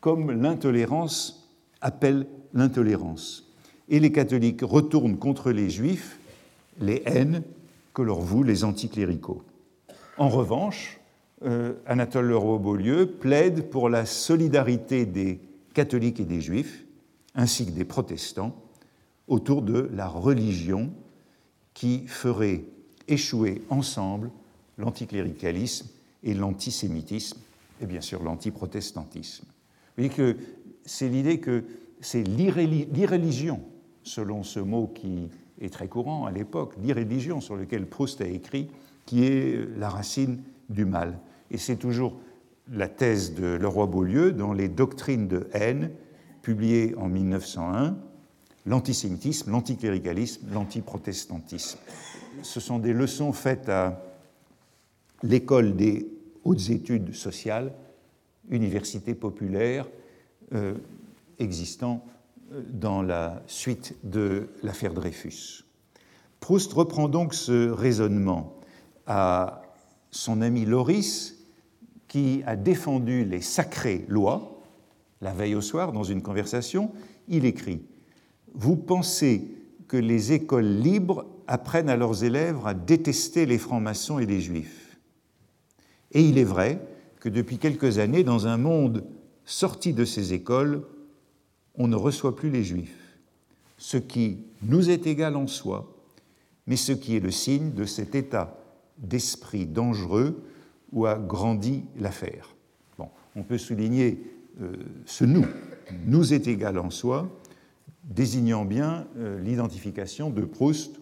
[0.01, 1.40] comme l'intolérance
[1.81, 3.47] appelle l'intolérance.
[3.89, 6.19] Et les catholiques retournent contre les juifs
[6.81, 7.43] les haines
[7.95, 9.43] que leur vouent les anticléricaux.
[10.17, 11.01] En revanche,
[11.45, 15.41] euh, Anatole Leroy-Beaulieu plaide pour la solidarité des
[15.75, 16.85] catholiques et des juifs,
[17.35, 18.55] ainsi que des protestants,
[19.29, 20.91] autour de la religion
[21.75, 22.65] qui ferait
[23.09, 24.31] échouer ensemble
[24.77, 25.89] l'anticléricalisme
[26.23, 27.39] et l'antisémitisme,
[27.81, 29.45] et bien sûr l'antiprotestantisme.
[29.45, 30.37] Vous voyez que
[30.85, 31.65] c'est l'idée que
[32.01, 33.61] c'est l'irréligion,
[34.03, 35.29] selon ce mot qui
[35.61, 38.69] est très courant à l'époque, l'irréligion sur lequel Proust a écrit,
[39.07, 41.19] qui est la racine du mal.
[41.51, 42.19] Et c'est toujours
[42.73, 45.91] la thèse de Leroy-Beaulieu dans les Doctrines de haine,
[46.43, 47.99] publiées en 1901,
[48.67, 51.79] l'antisémitisme, l'anticléricalisme, l'antiprotestantisme.
[52.43, 54.03] Ce sont des leçons faites à
[55.23, 56.09] l'école des
[56.45, 57.75] hautes études sociales,
[58.49, 59.87] université populaire
[60.55, 60.75] euh,
[61.39, 62.05] existant
[62.53, 65.65] euh, dans la suite de l'affaire Dreyfus.
[66.41, 68.57] Proust reprend donc ce raisonnement
[69.07, 69.63] à
[70.11, 71.37] son ami Loris,
[72.09, 74.61] qui a défendu les sacrées lois,
[75.21, 76.91] la veille au soir, dans une conversation,
[77.29, 77.83] il écrit
[78.55, 79.47] Vous pensez
[79.87, 84.81] que les écoles libres apprennent à leurs élèves à détester les francs-maçons et les juifs
[86.13, 86.81] et il est vrai
[87.21, 89.05] que depuis quelques années, dans un monde
[89.51, 90.83] sorti de ces écoles,
[91.75, 93.19] on ne reçoit plus les juifs,
[93.79, 95.93] ce qui nous est égal en soi,
[96.67, 98.57] mais ce qui est le signe de cet état
[98.99, 100.45] d'esprit dangereux
[100.93, 102.55] où a grandi l'affaire.
[103.37, 104.23] On peut souligner
[104.61, 104.73] euh,
[105.07, 105.47] ce nous,
[106.05, 107.31] nous est égal en soi,
[108.05, 111.01] désignant bien euh, l'identification de Proust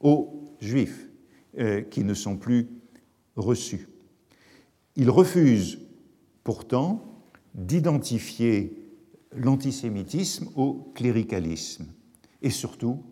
[0.00, 1.08] aux juifs
[1.58, 2.68] euh, qui ne sont plus
[3.36, 3.88] reçus.
[4.96, 5.78] Il refuse
[6.44, 7.15] pourtant
[7.56, 8.86] d'identifier
[9.32, 11.86] l'antisémitisme au cléricalisme.
[12.42, 13.02] Et surtout,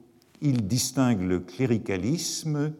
[0.40, 2.74] il distingue le cléricalisme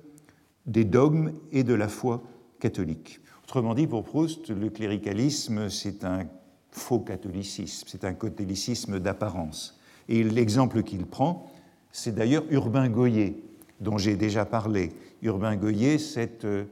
[0.66, 2.22] des dogmes et de la foi
[2.60, 3.20] catholique.
[3.42, 6.26] Autrement dit, pour Proust, le cléricalisme, c'est un
[6.70, 9.78] faux catholicisme, c'est un catholicisme d'apparence.
[10.08, 11.50] Et l'exemple qu'il prend,
[11.92, 13.42] c'est d'ailleurs Urbain Goyer,
[13.80, 14.92] dont j'ai déjà parlé.
[15.22, 16.64] Urbain Goyer, cet euh,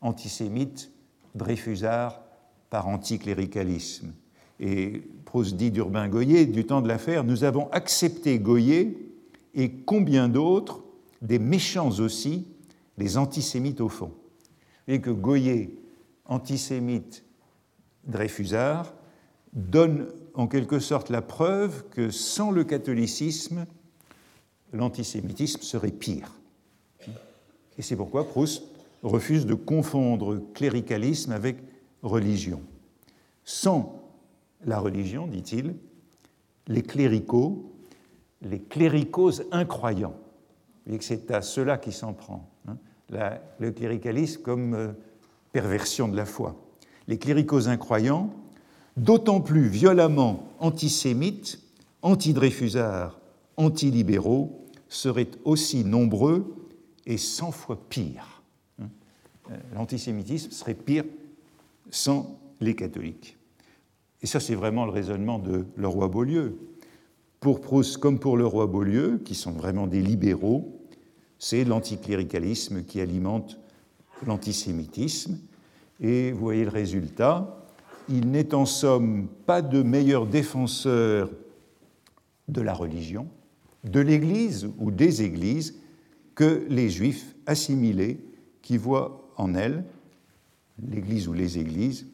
[0.00, 0.90] antisémite
[1.34, 2.27] Dreyfusard
[2.70, 4.12] par anticléricalisme.
[4.60, 9.12] Et Proust dit d'Urbain Goyer, du temps de l'affaire, nous avons accepté Goyer
[9.54, 10.82] et combien d'autres,
[11.22, 12.46] des méchants aussi,
[12.96, 14.12] des antisémites au fond.
[14.86, 15.74] Et que Goyer,
[16.24, 17.24] antisémite,
[18.04, 18.92] Dreyfusard,
[19.52, 23.66] donne en quelque sorte la preuve que sans le catholicisme,
[24.72, 26.32] l'antisémitisme serait pire.
[27.78, 28.64] Et c'est pourquoi Proust
[29.02, 31.56] refuse de confondre cléricalisme avec
[32.02, 32.62] religion.
[33.44, 34.02] Sans
[34.64, 35.74] la religion, dit-il,
[36.66, 37.72] les cléricaux,
[38.42, 40.16] les cléricos incroyants,
[40.86, 42.76] et c'est à cela qui s'en prend, hein,
[43.58, 44.92] le cléricalisme comme euh,
[45.52, 46.56] perversion de la foi.
[47.06, 48.30] Les cléricos incroyants,
[48.96, 51.60] d'autant plus violemment antisémites,
[52.02, 53.18] anti-Dreyfusards,
[53.56, 56.54] anti-libéraux, seraient aussi nombreux
[57.06, 58.38] et cent fois pires
[59.50, 61.04] euh, l'antisémitisme serait pire
[61.90, 63.36] sans les catholiques.
[64.22, 66.58] Et ça, c'est vraiment le raisonnement de le roi Beaulieu.
[67.40, 70.80] Pour Proust comme pour le roi Beaulieu, qui sont vraiment des libéraux,
[71.38, 73.58] c'est l'anticléricalisme qui alimente
[74.26, 75.38] l'antisémitisme.
[76.00, 77.64] Et vous voyez le résultat,
[78.08, 81.30] il n'est en somme pas de meilleur défenseur
[82.48, 83.28] de la religion,
[83.84, 85.78] de l'Église ou des Églises,
[86.34, 88.20] que les Juifs assimilés
[88.62, 89.84] qui voient en elle,
[90.86, 92.06] l'Église ou les Églises,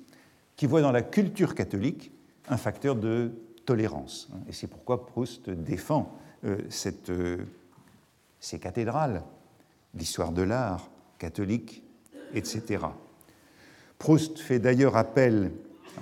[0.57, 2.12] qui voient dans la culture catholique
[2.48, 3.33] un facteur de
[3.64, 4.29] tolérance.
[4.48, 7.38] Et c'est pourquoi Proust défend euh, cette, euh,
[8.40, 9.22] ces cathédrales,
[9.94, 11.83] l'histoire de l'art catholique,
[12.35, 12.87] etc.
[13.98, 15.53] Proust fait d'ailleurs appel,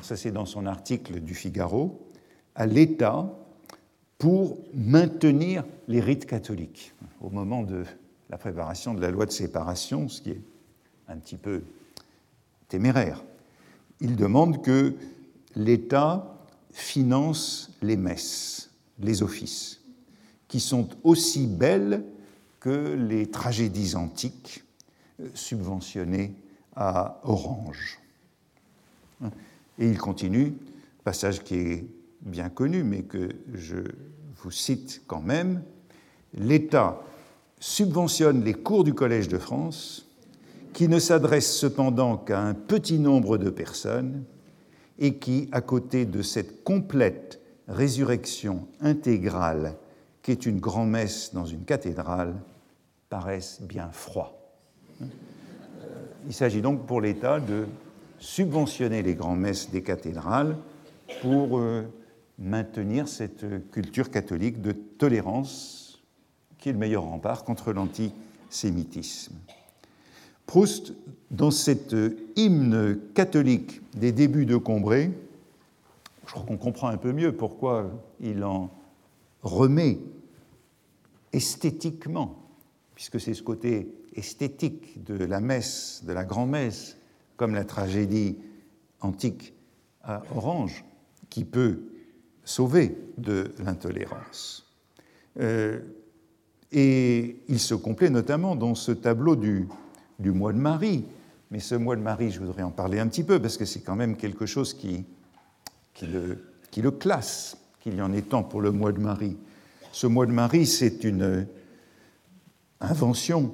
[0.03, 2.09] ça c'est dans son article du Figaro,
[2.55, 3.33] à l'État
[4.19, 7.85] pour maintenir les rites catholiques au moment de
[8.31, 10.41] la préparation de la loi de séparation, ce qui est
[11.09, 11.63] un petit peu
[14.01, 14.95] il demande que
[15.57, 16.39] l'État
[16.73, 19.81] finance les messes, les offices,
[20.49, 22.05] qui sont aussi belles
[22.61, 24.65] que les tragédies antiques
[25.21, 26.35] euh, subventionnées
[26.77, 27.99] à Orange.
[29.79, 30.55] Et il continue,
[31.05, 31.87] passage qui est
[32.21, 33.77] bien connu, mais que je
[34.37, 35.63] vous cite quand même,
[36.35, 37.01] l'État
[37.61, 40.09] subventionne les cours du Collège de France,
[40.73, 44.25] qui ne s'adressent cependant qu'à un petit nombre de personnes
[44.99, 49.77] et qui, à côté de cette complète résurrection intégrale
[50.23, 52.35] qu'est une grand-messe dans une cathédrale,
[53.09, 54.39] paraissent bien froids.
[56.27, 57.67] Il s'agit donc pour l'État de
[58.19, 60.57] subventionner les grands-messes des cathédrales
[61.21, 61.83] pour euh,
[62.39, 66.03] maintenir cette culture catholique de tolérance
[66.59, 69.35] qui est le meilleur rempart contre l'antisémitisme.
[70.53, 70.93] Proust,
[71.31, 71.97] dans cet
[72.37, 75.11] hymne catholique des débuts de Combray,
[76.27, 78.71] je crois qu'on comprend un peu mieux pourquoi il en
[79.41, 79.99] remet
[81.33, 82.37] esthétiquement,
[82.95, 86.99] puisque c'est ce côté esthétique de la messe, de la grand-messe,
[87.39, 88.37] comme la tragédie
[89.01, 89.55] antique
[90.03, 90.85] à Orange,
[91.31, 91.81] qui peut
[92.45, 94.71] sauver de l'intolérance.
[95.41, 95.81] Euh,
[96.73, 99.67] et il se complaît notamment dans ce tableau du,
[100.23, 101.05] du mois de Marie.
[101.51, 103.81] Mais ce mois de Marie, je voudrais en parler un petit peu, parce que c'est
[103.81, 105.05] quand même quelque chose qui,
[105.93, 106.39] qui, le,
[106.71, 109.37] qui le classe, qu'il y en ait tant pour le mois de Marie.
[109.93, 111.47] Ce mois de Marie, c'est une
[112.81, 113.53] invention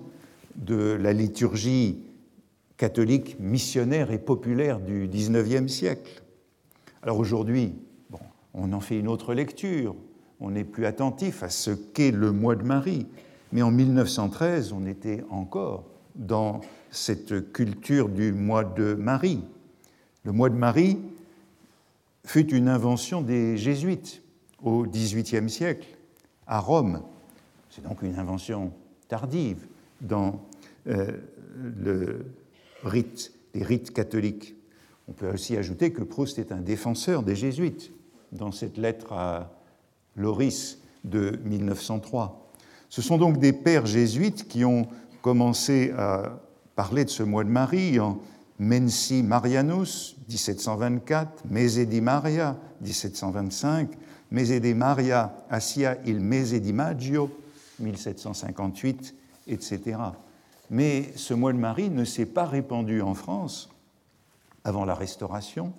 [0.54, 1.98] de la liturgie
[2.76, 6.22] catholique missionnaire et populaire du XIXe siècle.
[7.02, 7.74] Alors aujourd'hui,
[8.11, 8.20] bon,
[8.54, 9.96] on en fait une autre lecture,
[10.40, 13.07] on est plus attentif à ce qu'est le mois de Marie,
[13.52, 15.85] mais en 1913, on était encore
[16.18, 19.42] dans cette culture du mois de Marie.
[20.24, 20.98] Le mois de Marie
[22.24, 24.22] fut une invention des jésuites
[24.62, 25.87] au XVIIIe siècle,
[26.46, 27.02] à Rome.
[27.70, 28.72] C'est donc une invention
[29.09, 29.66] tardive
[30.00, 30.44] dans
[30.88, 31.12] euh,
[31.54, 32.26] le
[32.83, 34.57] rite, les rites catholiques.
[35.09, 37.92] On peut aussi ajouter que Proust est un défenseur des jésuites
[38.33, 39.52] dans cette lettre à
[40.16, 42.52] Loris de 1903.
[42.90, 44.88] Ce sont donc des pères jésuites qui ont
[45.22, 46.38] commencé à
[46.76, 48.18] parler de ce mois de Marie en
[48.59, 53.90] Mensi Marianus, 1724, Mese di Maria, 1725,
[54.31, 57.31] Mese di Maria Assia il Mese di Maggio,
[57.78, 59.14] 1758,
[59.46, 59.98] etc.
[60.70, 63.70] Mais ce mois de Marie ne s'est pas répandu en France
[64.64, 65.72] avant la Restauration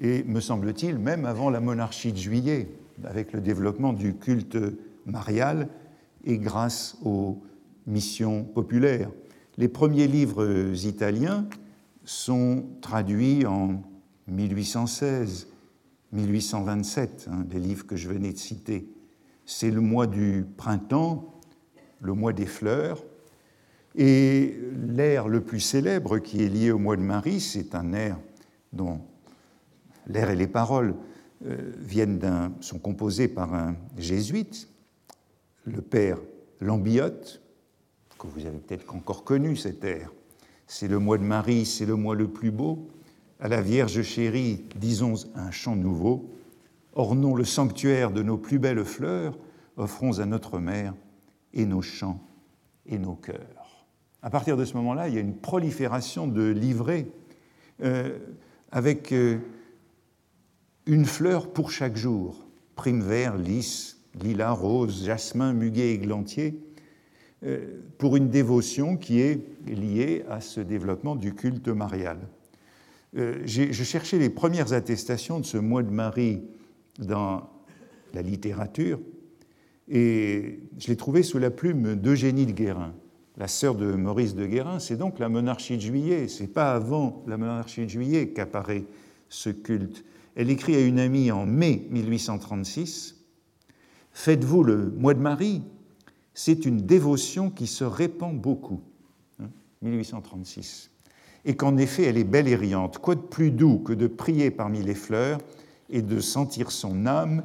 [0.00, 2.68] et, me semble-t-il, même avant la monarchie de Juillet,
[3.04, 4.56] avec le développement du culte
[5.06, 5.68] marial
[6.24, 7.38] et grâce aux
[7.86, 9.10] mission populaire.
[9.56, 11.46] Les premiers livres italiens
[12.04, 13.82] sont traduits en
[14.28, 15.48] 1816,
[16.12, 18.88] 1827, hein, livres que je venais de citer.
[19.46, 21.40] C'est le mois du printemps,
[22.00, 23.04] le mois des fleurs,
[23.96, 28.18] et l'air le plus célèbre qui est lié au mois de Marie, c'est un air
[28.72, 29.00] dont
[30.06, 30.94] l'air et les paroles
[31.46, 34.68] euh, viennent d'un, sont composés par un jésuite,
[35.64, 36.18] le père
[38.24, 40.10] Vous avez peut-être encore connu cet air.
[40.66, 42.88] C'est le mois de Marie, c'est le mois le plus beau.
[43.38, 46.30] À la Vierge chérie, disons un chant nouveau.
[46.94, 49.36] Ornons le sanctuaire de nos plus belles fleurs,
[49.76, 50.94] offrons à notre mère
[51.52, 52.20] et nos chants
[52.86, 53.86] et nos cœurs.
[54.22, 57.08] À partir de ce moment-là, il y a une prolifération de livrets
[57.82, 58.18] euh,
[58.72, 59.38] avec euh,
[60.86, 66.63] une fleur pour chaque jour prime vert, lys, lilas, rose, jasmin, muguet, églantier
[67.98, 72.18] pour une dévotion qui est liée à ce développement du culte marial.
[73.16, 76.42] Euh, je cherchais les premières attestations de ce mois de Marie
[76.98, 77.48] dans
[78.12, 78.98] la littérature
[79.88, 82.92] et je l'ai trouvé sous la plume d'Eugénie de Guérin,
[83.36, 84.80] la sœur de Maurice de Guérin.
[84.80, 88.84] C'est donc la monarchie de Juillet, c'est pas avant la monarchie de Juillet qu'apparaît
[89.28, 90.04] ce culte.
[90.34, 93.20] Elle écrit à une amie en mai 1836
[94.12, 95.62] Faites-vous le mois de Marie?
[96.34, 98.80] C'est une dévotion qui se répand beaucoup.
[99.82, 100.90] 1836.
[100.90, 101.10] Hein,
[101.46, 102.98] et qu'en effet, elle est belle et riante.
[102.98, 105.38] Quoi de plus doux que de prier parmi les fleurs
[105.90, 107.44] et de sentir son âme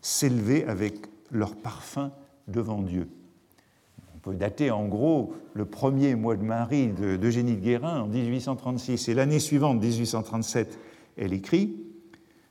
[0.00, 0.94] s'élever avec
[1.30, 2.12] leur parfum
[2.48, 3.08] devant Dieu
[4.14, 8.06] On peut dater en gros le premier mois de Marie d'Eugénie de, de Guérin en
[8.06, 9.08] 1836.
[9.08, 10.78] Et l'année suivante, 1837,
[11.16, 11.76] elle écrit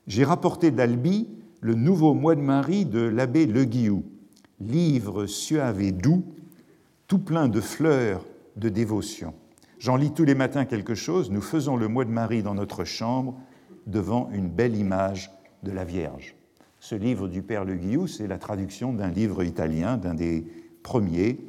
[0.08, 1.28] J'ai rapporté d'Albi
[1.62, 4.04] le nouveau mois de Marie de l'abbé Le Guillou
[4.68, 6.24] livre suave et doux,
[7.08, 9.34] tout plein de fleurs de dévotion.
[9.80, 11.32] J'en lis tous les matins quelque chose.
[11.32, 13.36] Nous faisons le mois de Marie dans notre chambre
[13.88, 15.32] devant une belle image
[15.64, 16.36] de la Vierge.
[16.80, 20.46] Ce livre du Père Le Guillou, c'est la traduction d'un livre italien, d'un des
[20.84, 21.40] premiers,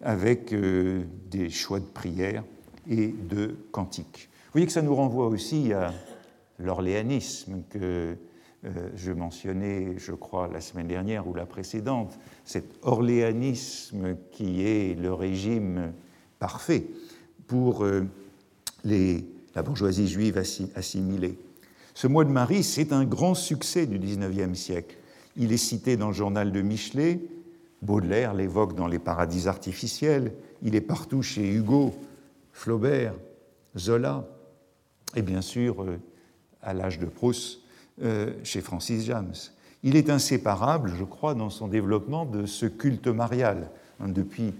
[0.00, 2.44] avec euh, des choix de prières
[2.88, 4.28] et de cantiques.
[4.46, 5.92] Vous voyez que ça nous renvoie aussi à
[6.58, 8.16] l'orléanisme que
[8.66, 14.98] euh, je mentionnais, je crois, la semaine dernière ou la précédente, cet orléanisme qui est
[14.98, 15.92] le régime
[16.38, 16.86] parfait
[17.46, 18.06] pour euh,
[18.84, 20.42] la bourgeoisie juive
[20.74, 21.38] assimilée.
[21.94, 24.96] Ce mois de Marie, c'est un grand succès du XIXe siècle.
[25.36, 27.20] Il est cité dans le journal de Michelet,
[27.82, 31.94] Baudelaire l'évoque dans Les paradis artificiels, il est partout chez Hugo,
[32.52, 33.14] Flaubert,
[33.76, 34.26] Zola,
[35.14, 35.98] et bien sûr, euh,
[36.62, 37.60] à l'âge de Proust,
[38.02, 39.34] euh, chez Francis James.
[39.82, 43.70] Il est inséparable, je crois, dans son développement de ce culte marial.
[44.00, 44.52] Hein, depuis,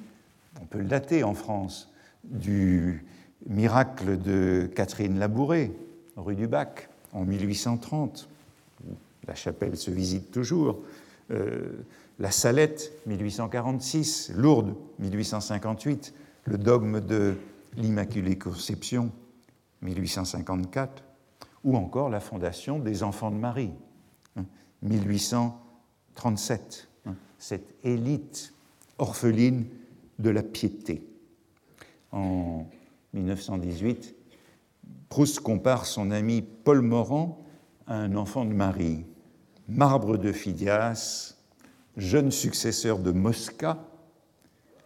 [0.60, 1.90] on peut le dater en France,
[2.24, 3.04] du
[3.48, 5.72] miracle de Catherine Labouré,
[6.16, 8.28] rue du Bac, en 1830.
[9.26, 10.80] La chapelle se visite toujours.
[11.30, 11.84] Euh,
[12.18, 14.32] la Salette, 1846.
[14.34, 16.14] Lourdes, 1858.
[16.44, 17.34] Le dogme de
[17.76, 19.10] l'Immaculée Conception,
[19.82, 21.02] 1854.
[21.66, 23.74] Ou encore la fondation des Enfants de Marie,
[24.82, 26.88] 1837.
[27.04, 28.54] Hein, cette élite
[28.98, 29.66] orpheline
[30.18, 31.06] de la piété
[32.12, 32.64] en
[33.12, 34.14] 1918,
[35.08, 37.42] Proust compare son ami Paul Morand
[37.86, 39.06] à un enfant de Marie,
[39.68, 41.36] marbre de Phidias,
[41.96, 43.84] jeune successeur de Mosca,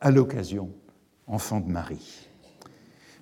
[0.01, 0.70] à l'occasion,
[1.26, 2.28] enfant de Marie.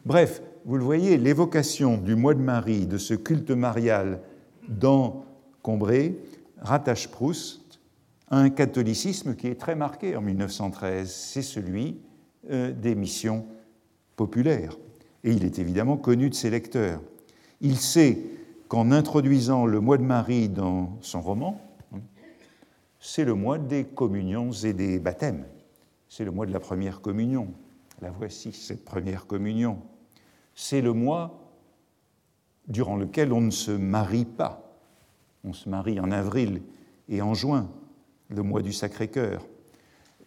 [0.05, 4.21] Bref, vous le voyez, l'évocation du mois de Marie, de ce culte marial
[4.69, 5.25] dans
[5.63, 6.17] Combray,
[6.59, 7.81] rattache Proust
[8.29, 11.99] à un catholicisme qui est très marqué en 1913, c'est celui
[12.51, 13.47] euh, des missions
[14.17, 14.77] populaire,
[15.25, 17.01] et il est évidemment connu de ses lecteurs.
[17.61, 18.19] Il sait
[18.69, 21.61] qu'en introduisant le mois de Marie dans son roman,
[23.01, 25.45] c'est le mois des communions et des baptêmes.
[26.09, 27.49] C'est le mois de la première communion.
[28.03, 29.79] La voici, cette première communion.
[30.61, 31.39] C'est le mois
[32.67, 34.77] durant lequel on ne se marie pas.
[35.45, 36.63] On se marie en avril
[37.09, 37.71] et en juin,
[38.29, 39.47] le mois du Sacré-Cœur.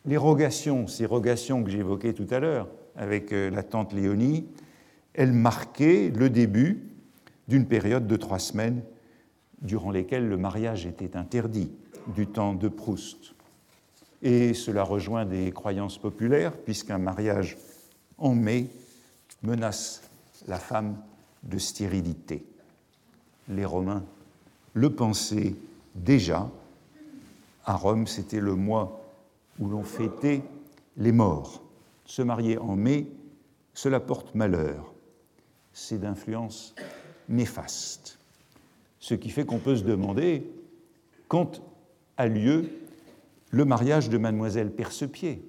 [0.06, 4.48] Les rogations, ces rogations que j'évoquais tout à l'heure, avec euh, la tante Léonie,
[5.14, 6.88] elle marquait le début
[7.50, 8.84] d'une période de trois semaines
[9.62, 11.74] durant lesquelles le mariage était interdit,
[12.16, 13.36] du temps de Proust.
[14.22, 17.58] Et cela rejoint des croyances populaires, puisqu'un mariage
[18.18, 18.70] en mai
[19.44, 20.04] menace
[20.48, 20.98] la femme
[21.44, 22.46] de stérilité.
[23.48, 24.04] Les Romains
[24.74, 25.56] le pensaient
[25.96, 26.50] déjà.
[27.66, 29.02] À Rome, c'était le mois
[29.60, 30.42] où l'on fêtait
[30.98, 31.62] les morts
[32.12, 33.08] se marier en mai,
[33.74, 34.94] cela porte malheur.
[35.72, 36.76] C'est d'influence
[37.30, 38.20] néfaste.
[39.00, 40.52] Ce qui fait qu'on peut se demander
[41.30, 41.62] quand
[42.18, 42.70] a lieu
[43.52, 45.42] le mariage de mademoiselle Percepied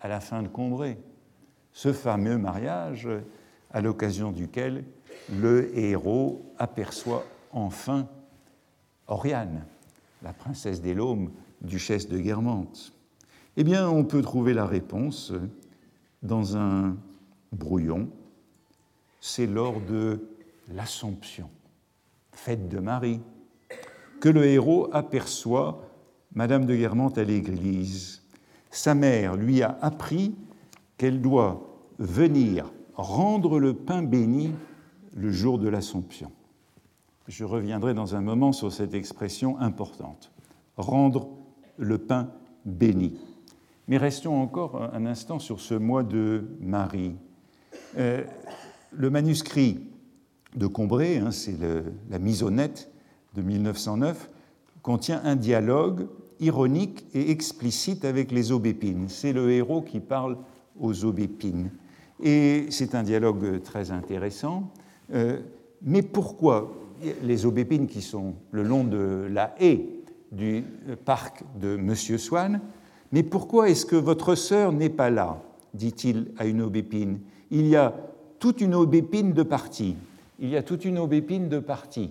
[0.00, 0.96] à la fin de Combray,
[1.74, 3.06] ce fameux mariage
[3.70, 4.84] à l'occasion duquel
[5.32, 8.08] le héros aperçoit enfin
[9.06, 9.64] Oriane,
[10.22, 11.30] la princesse des Laumes,
[11.62, 12.92] duchesse de Guermantes.
[13.56, 15.32] Eh bien, on peut trouver la réponse
[16.22, 16.96] dans un
[17.52, 18.08] brouillon,
[19.20, 20.28] c'est lors de
[20.72, 21.50] l'Assomption,
[22.32, 23.20] fête de Marie,
[24.20, 25.84] que le héros aperçoit
[26.34, 28.22] Madame de Guermantes à l'église.
[28.70, 30.34] Sa mère lui a appris
[30.96, 31.66] qu'elle doit
[31.98, 34.50] venir rendre le pain béni
[35.16, 36.30] le jour de l'Assomption.
[37.28, 40.32] Je reviendrai dans un moment sur cette expression importante.
[40.76, 41.28] Rendre
[41.76, 42.30] le pain
[42.66, 43.18] béni.
[43.86, 47.14] Mais restons encore un instant sur ce mois de Marie.
[47.96, 48.24] Euh,
[48.92, 49.80] le manuscrit
[50.56, 51.56] de Combray, hein, c'est
[52.10, 52.90] la net
[53.34, 54.28] de 1909,
[54.82, 56.08] contient un dialogue
[56.40, 59.08] ironique et explicite avec les aubépines.
[59.08, 60.38] C'est le héros qui parle
[60.80, 61.70] aux aubépines.
[62.22, 64.70] Et c'est un dialogue très intéressant.
[65.14, 65.38] Euh,
[65.82, 66.72] mais pourquoi
[67.22, 69.86] les aubépines qui sont le long de la haie
[70.32, 70.64] du
[71.04, 72.60] parc de Monsieur Swann
[73.12, 75.38] mais pourquoi est-ce que votre sœur n'est pas là
[75.74, 77.20] dit-il à une aubépine?
[77.50, 77.94] Il y a
[78.38, 79.96] toute une aubépine de partie.
[80.38, 82.10] Il y a toute une aubépine de partie,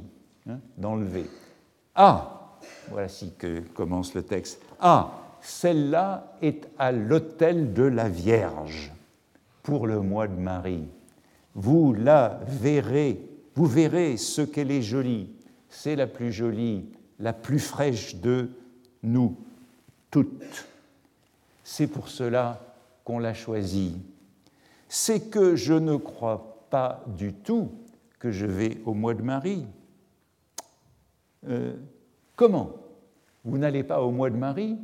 [0.50, 1.26] hein, d'enlever.
[1.96, 2.58] Ah,
[2.90, 4.62] voici que commence le texte.
[4.80, 8.92] Ah, celle-là est à l'autel de la Vierge
[9.68, 10.88] pour le mois de Marie.
[11.54, 13.20] Vous la verrez,
[13.54, 15.30] vous verrez ce qu'elle est jolie.
[15.68, 16.86] C'est la plus jolie,
[17.20, 18.50] la plus fraîche de
[19.04, 19.36] nous
[20.10, 20.70] toutes.
[21.66, 22.62] C'est pour cela
[23.04, 23.98] qu'on l'a choisi.
[24.88, 27.70] C'est que je ne crois pas du tout
[28.20, 29.66] que je vais au mois de Marie.
[31.46, 31.74] Euh,
[32.38, 32.72] comment?
[33.44, 34.78] Vous n'allez pas au mois de Marie?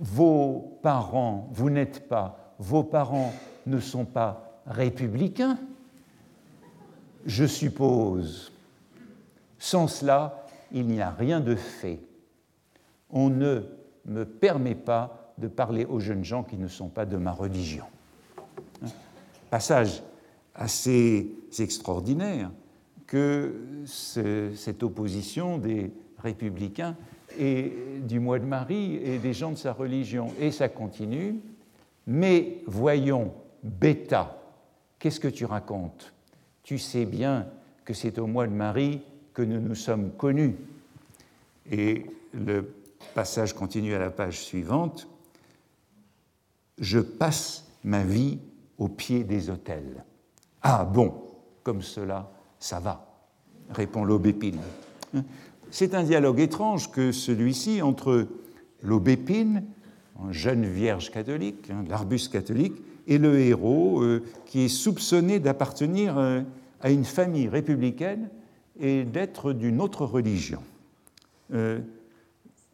[0.00, 3.34] Vos parents, vous n'êtes pas, vos parents
[3.66, 5.58] ne sont pas républicains
[7.26, 8.50] Je suppose.
[9.58, 12.00] Sans cela, il n'y a rien de fait.
[13.10, 13.62] On ne
[14.06, 17.84] me permet pas de parler aux jeunes gens qui ne sont pas de ma religion.
[19.50, 20.02] Passage
[20.54, 22.50] assez extraordinaire
[23.06, 26.96] que cette opposition des républicains
[27.38, 27.72] et
[28.02, 30.28] du mois de Marie et des gens de sa religion.
[30.40, 31.36] Et ça continue.
[32.06, 34.38] Mais voyons, bêta,
[34.98, 36.12] qu'est-ce que tu racontes?
[36.62, 37.46] Tu sais bien
[37.84, 39.02] que c'est au mois de Marie
[39.34, 40.56] que nous nous sommes connus.
[41.70, 42.72] Et le
[43.14, 45.08] passage continue à la page suivante.
[46.78, 48.38] Je passe ma vie
[48.78, 50.04] au pied des autels.
[50.62, 51.14] Ah bon,
[51.62, 53.06] comme cela, ça va,
[53.70, 54.60] répond l'aubépine.
[55.70, 58.26] C'est un dialogue étrange que celui-ci entre
[58.82, 59.64] l'aubépine,
[60.30, 62.74] jeune vierge catholique, hein, l'arbuste catholique,
[63.06, 66.42] et le héros euh, qui est soupçonné d'appartenir euh,
[66.80, 68.28] à une famille républicaine
[68.78, 70.62] et d'être d'une autre religion,
[71.54, 71.78] euh,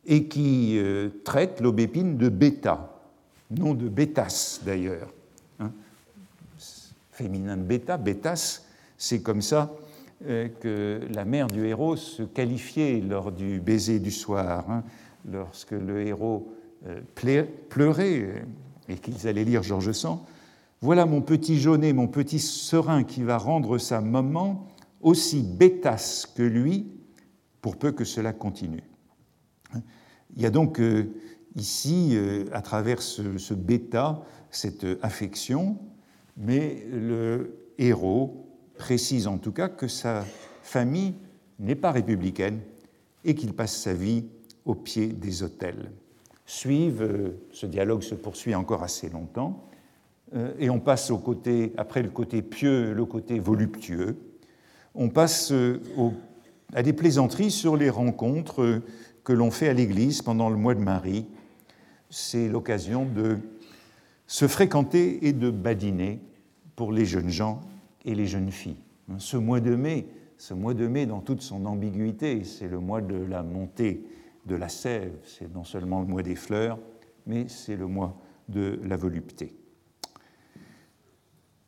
[0.06, 0.78] et qui
[1.24, 3.02] traite l'aubépine de bêta,
[3.50, 5.12] nom de bêtas d'ailleurs
[7.16, 8.60] féminin de bêta, bêtas,
[8.98, 9.72] c'est comme ça
[10.24, 14.82] que la mère du héros se qualifiait lors du baiser du soir, hein,
[15.30, 16.52] lorsque le héros
[16.86, 17.00] euh,
[17.68, 18.40] pleurait euh,
[18.88, 20.20] et qu'ils allaient lire Georges Sand.
[20.80, 24.66] Voilà mon petit jaunet, mon petit serein qui va rendre sa maman
[25.00, 26.86] aussi bêtasse que lui,
[27.60, 28.84] pour peu que cela continue.
[30.36, 30.80] Il y a donc
[31.56, 32.16] ici,
[32.52, 35.78] à travers ce bêta, cette affection,
[36.36, 38.45] mais le héros
[38.76, 40.24] précise en tout cas que sa
[40.62, 41.14] famille
[41.58, 42.60] n'est pas républicaine
[43.24, 44.24] et qu'il passe sa vie
[44.64, 45.90] au pied des autels.
[46.44, 49.68] Suivent, euh, ce dialogue se poursuit encore assez longtemps,
[50.34, 54.16] euh, et on passe au côté, après le côté pieux, le côté voluptueux,
[54.94, 55.80] on passe euh,
[56.72, 58.82] à des plaisanteries sur les rencontres
[59.24, 61.26] que l'on fait à l'église pendant le mois de Marie.
[62.10, 63.38] C'est l'occasion de
[64.26, 66.20] se fréquenter et de badiner
[66.76, 67.60] pour les jeunes gens
[68.06, 68.78] et les jeunes filles.
[69.18, 73.02] Ce mois de mai, ce mois de mai dans toute son ambiguïté, c'est le mois
[73.02, 74.04] de la montée
[74.46, 76.78] de la sève, c'est non seulement le mois des fleurs,
[77.26, 78.16] mais c'est le mois
[78.48, 79.56] de la volupté.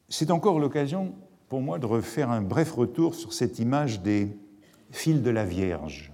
[0.08, 1.14] C'est encore l'occasion
[1.48, 4.34] pour moi de refaire un bref retour sur cette image des
[4.90, 6.12] fils de la Vierge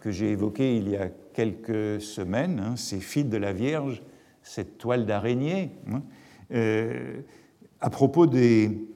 [0.00, 4.02] que j'ai évoquée il y a quelques semaines, hein, ces fils de la Vierge,
[4.42, 5.72] cette toile d'araignée.
[5.88, 6.02] Hein,
[6.52, 7.20] euh,
[7.80, 8.88] à propos des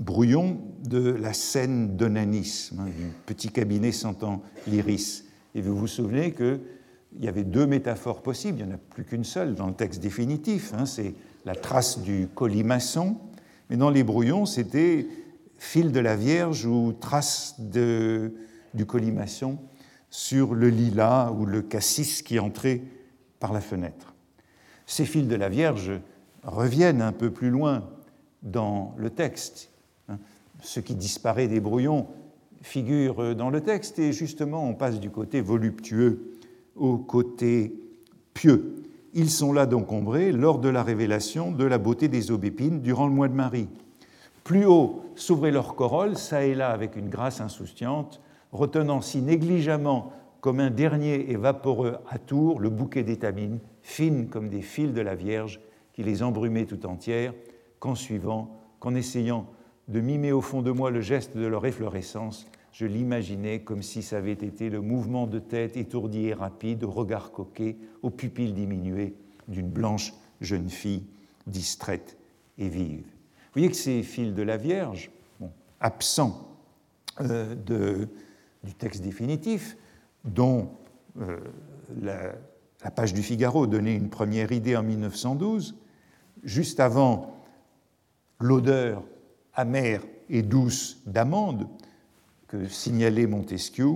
[0.00, 5.24] brouillons de la scène d'onanisme, hein, du petit cabinet sentant l'iris.
[5.54, 6.60] Et vous vous souvenez qu'il
[7.20, 10.00] y avait deux métaphores possibles, il n'y en a plus qu'une seule dans le texte
[10.00, 11.14] définitif, hein, c'est
[11.44, 13.16] la trace du colimaçon,
[13.68, 15.06] mais dans les brouillons, c'était
[15.58, 19.58] fil de la Vierge ou trace du colimaçon
[20.10, 22.82] sur le lilas ou le cassis qui entrait
[23.38, 24.14] par la fenêtre.
[24.86, 25.92] Ces fils de la Vierge
[26.42, 27.88] reviennent un peu plus loin
[28.42, 29.70] dans le texte.
[30.62, 32.06] Ce qui disparaît des brouillons
[32.62, 36.38] figure dans le texte et justement on passe du côté voluptueux
[36.76, 37.74] au côté
[38.32, 38.76] pieux.
[39.14, 43.12] Ils sont là d'encombrer lors de la révélation de la beauté des aubépines durant le
[43.12, 43.68] mois de Marie.
[44.44, 48.20] Plus haut s'ouvraient leurs corolles, ça et là avec une grâce insouciante,
[48.52, 54.62] retenant si négligemment comme un dernier et vaporeux atour le bouquet d'étamines, fines comme des
[54.62, 55.60] fils de la Vierge,
[55.92, 57.34] qui les embrumait tout entières,
[57.78, 59.46] qu'en suivant, qu'en essayant
[59.92, 64.02] de mimer au fond de moi le geste de leur efflorescence, je l'imaginais comme si
[64.02, 68.54] ça avait été le mouvement de tête étourdi et rapide, au regard coquet, aux pupilles
[68.54, 69.14] diminuées
[69.48, 71.04] d'une blanche jeune fille
[71.46, 72.16] distraite
[72.56, 73.02] et vive.
[73.02, 75.10] Vous voyez que ces fils de la Vierge,
[75.80, 76.56] absents
[77.20, 77.54] euh,
[78.64, 79.76] du texte définitif,
[80.24, 80.70] dont
[81.20, 81.36] euh,
[82.00, 82.32] la,
[82.82, 85.76] la, page du Figaro donnait une première idée en 1912,
[86.44, 87.36] juste avant
[88.40, 89.02] l'odeur
[89.54, 91.66] amère et douce d'amande
[92.48, 93.94] que signalait Montesquieu,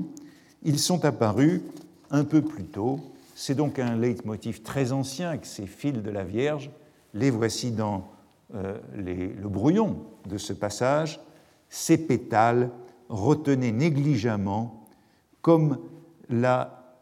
[0.63, 1.61] ils sont apparus
[2.11, 3.01] un peu plus tôt.
[3.35, 6.71] C'est donc un leitmotiv très ancien avec ces fils de la Vierge.
[7.15, 8.09] Les voici dans
[8.55, 11.21] euh, le brouillon de ce passage.
[11.69, 12.71] Ces pétales
[13.09, 14.87] retenaient négligemment
[15.43, 15.79] comme
[16.29, 16.99] la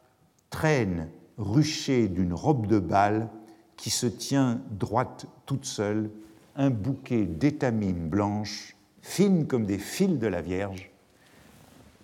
[0.51, 3.29] traîne ruchée d'une robe de bal
[3.77, 6.11] qui se tient droite toute seule
[6.57, 10.91] un bouquet d'étamines blanches, fines comme des fils de la Vierge.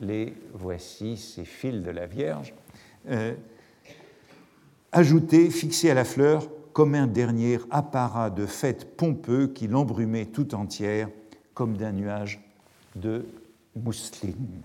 [0.01, 2.55] Les voici, ces fils de la Vierge,
[3.09, 3.35] euh,
[4.93, 10.55] ajoutés, fixés à la fleur, comme un dernier apparat de fête pompeux qui l'embrumait tout
[10.55, 11.09] entière,
[11.55, 12.41] comme d'un nuage
[12.97, 13.27] de
[13.77, 14.63] mousseline.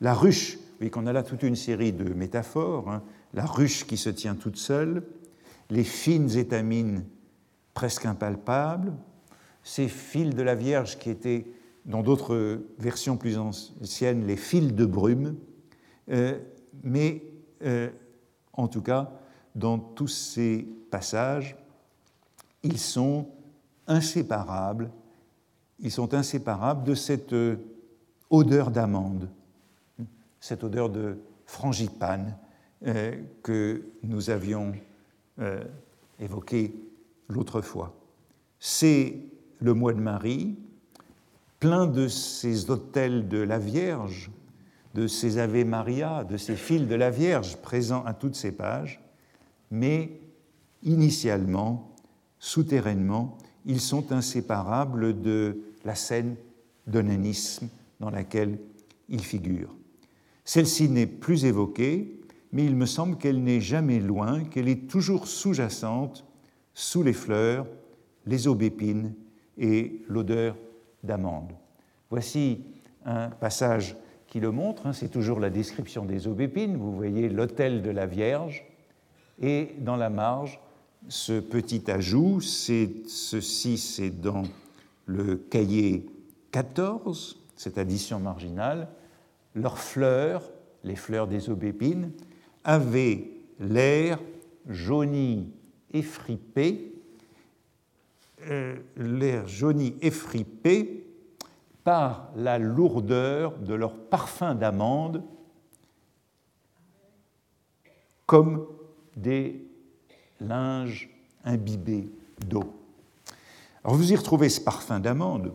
[0.00, 3.02] La ruche, voyez qu'on a là toute une série de métaphores, hein.
[3.34, 5.02] la ruche qui se tient toute seule,
[5.70, 7.04] les fines étamines
[7.74, 8.92] presque impalpables,
[9.62, 11.46] ces fils de la Vierge qui étaient,
[11.84, 15.36] dans d'autres versions plus anciennes, les fils de brume,
[16.10, 16.38] euh,
[16.82, 17.22] mais
[17.64, 17.90] euh,
[18.52, 19.10] en tout cas,
[19.54, 21.56] dans tous ces passages,
[22.62, 23.28] ils sont
[23.86, 24.90] inséparables,
[25.80, 27.56] ils sont inséparables de cette euh,
[28.30, 29.28] odeur d'amande,
[30.40, 32.36] cette odeur de frangipane
[33.44, 34.72] que nous avions
[36.18, 36.74] évoquée
[37.32, 37.96] l'autre fois.
[38.58, 39.16] C'est
[39.60, 40.56] le mois de Marie,
[41.58, 44.30] plein de ces hôtels de la Vierge,
[44.94, 49.00] de ces Ave Maria, de ces fils de la Vierge présents à toutes ces pages,
[49.70, 50.20] mais
[50.82, 51.94] initialement,
[52.38, 56.36] souterrainement, ils sont inséparables de la scène
[56.86, 57.68] d'onanisme
[58.00, 58.58] dans laquelle
[59.08, 59.74] ils figurent.
[60.44, 62.20] Celle-ci n'est plus évoquée,
[62.52, 66.24] mais il me semble qu'elle n'est jamais loin, qu'elle est toujours sous-jacente
[66.74, 67.66] sous les fleurs,
[68.26, 69.14] les aubépines
[69.58, 70.56] et l'odeur
[71.02, 71.52] d'amande.
[72.10, 72.64] Voici
[73.04, 73.96] un passage
[74.26, 78.06] qui le montre, hein, c'est toujours la description des aubépines, vous voyez l'autel de la
[78.06, 78.64] Vierge,
[79.40, 80.60] et dans la marge,
[81.08, 84.44] ce petit ajout, c'est ceci, c'est dans
[85.06, 86.06] le cahier
[86.52, 88.88] 14, cette addition marginale,
[89.54, 90.50] leurs fleurs,
[90.84, 92.12] les fleurs des aubépines,
[92.64, 94.18] avaient l'air
[94.68, 95.52] jauni
[95.92, 96.92] effripé,
[98.48, 101.06] euh, l'air jauni effripé
[101.84, 105.22] par la lourdeur de leur parfum d'amande,
[108.26, 108.66] comme
[109.16, 109.64] des
[110.40, 111.10] linges
[111.44, 112.08] imbibés
[112.46, 112.72] d'eau.
[113.84, 115.52] Alors vous y retrouvez ce parfum d'amande,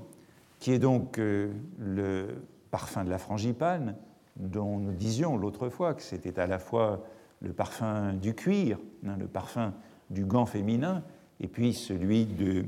[0.59, 2.27] qui est donc euh, le
[2.71, 3.95] parfum de la frangipane,
[4.35, 7.03] dont nous disions l'autre fois que c'était à la fois
[7.41, 9.73] le parfum du cuir, hein, le parfum
[10.09, 11.03] du gant féminin
[11.39, 12.65] et puis celui de,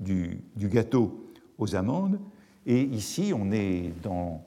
[0.00, 1.28] du, gâteau
[1.58, 2.18] aux amandes.
[2.66, 4.44] Et ici, on est dans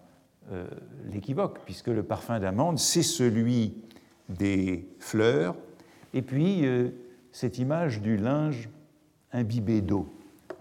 [0.52, 0.66] euh,
[1.12, 3.74] l'équivoque, puisque le parfum d'amande, c'est celui
[4.30, 5.56] des fleurs,
[6.14, 6.90] et puis euh,
[7.32, 8.70] cette image du linge
[9.34, 10.08] imbibé d'eau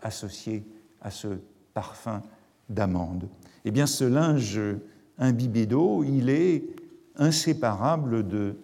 [0.03, 0.65] associé
[1.01, 1.29] à ce
[1.75, 2.23] parfum
[2.69, 3.29] d'amande.
[3.65, 4.61] Eh bien, ce linge
[5.19, 6.65] imbibé d'eau, il est
[7.17, 8.57] inséparable de,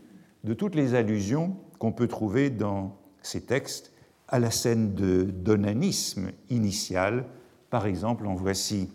[0.45, 2.97] de toutes les allusions qu'on peut trouver dans
[3.27, 3.93] ces textes
[4.29, 7.25] à la scène de donanisme initial.
[7.71, 8.89] Par exemple, en voici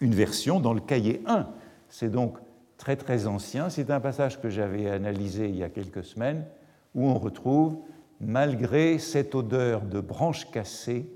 [0.00, 1.46] une version dans le cahier 1.
[1.88, 2.38] C'est donc
[2.76, 3.70] très très ancien.
[3.70, 6.44] C'est un passage que j'avais analysé il y a quelques semaines
[6.94, 7.76] où on retrouve,
[8.20, 11.06] malgré cette odeur de branches cassées,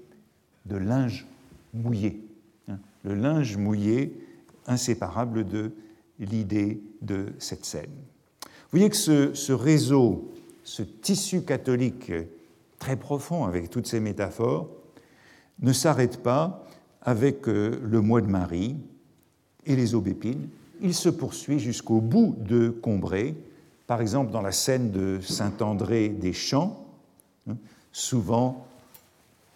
[0.66, 1.26] de linge
[1.72, 2.24] mouillé.
[2.68, 4.20] Hein, le linge mouillé,
[4.66, 5.72] inséparable de
[6.18, 7.90] l'idée de cette scène.
[8.43, 10.32] Vous voyez que ce, ce réseau
[10.64, 12.12] ce tissu catholique
[12.78, 14.68] très profond avec toutes ces métaphores
[15.60, 16.66] ne s'arrête pas
[17.02, 18.76] avec euh, le mois de Marie
[19.66, 20.48] et les aubépines.
[20.80, 23.34] Il se poursuit jusqu'au bout de Combray,
[23.86, 26.84] par exemple dans la scène de Saint-André des Champs.
[27.48, 27.56] Hein,
[27.92, 28.66] souvent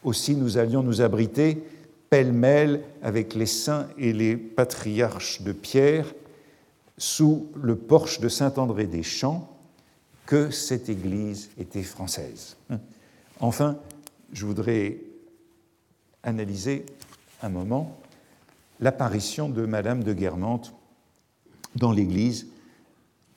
[0.05, 1.65] aussi nous allions nous abriter
[2.11, 6.15] pêle-mêle avec les saints et les patriarches de Pierre
[6.99, 9.56] sous le porche de Saint-André des Champs
[10.27, 12.57] que cette Église était française.
[13.41, 13.79] Enfin,
[14.33, 14.99] je voudrais
[16.23, 16.85] analyser
[17.43, 17.97] un moment
[18.81, 20.75] l'apparition de Madame de Guermantes
[21.77, 22.49] dans l'Église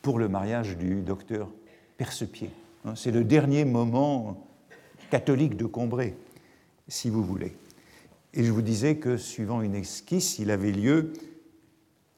[0.02, 1.50] pour le mariage du docteur
[1.98, 2.50] Percepied.
[2.96, 4.48] C'est le dernier moment
[5.12, 6.16] catholique de Combray,
[6.88, 7.56] si vous voulez.
[8.34, 11.14] Et je vous disais que, suivant une esquisse, il avait lieu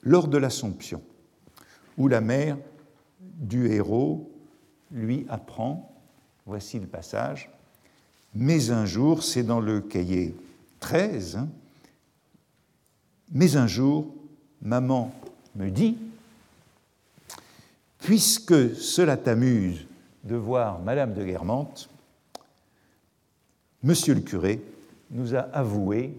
[0.01, 1.01] lors de l'Assomption,
[1.97, 2.57] où la mère
[3.19, 4.30] du héros
[4.91, 5.93] lui apprend,
[6.45, 7.49] voici le passage,
[8.33, 10.35] mais un jour, c'est dans le cahier
[10.79, 11.49] 13, hein,
[13.31, 14.13] mais un jour,
[14.61, 15.13] maman
[15.55, 15.97] me dit,
[17.99, 19.85] puisque cela t'amuse
[20.23, 21.89] de voir Madame de Guermantes,
[23.83, 24.61] Monsieur le curé
[25.09, 26.13] nous a avoué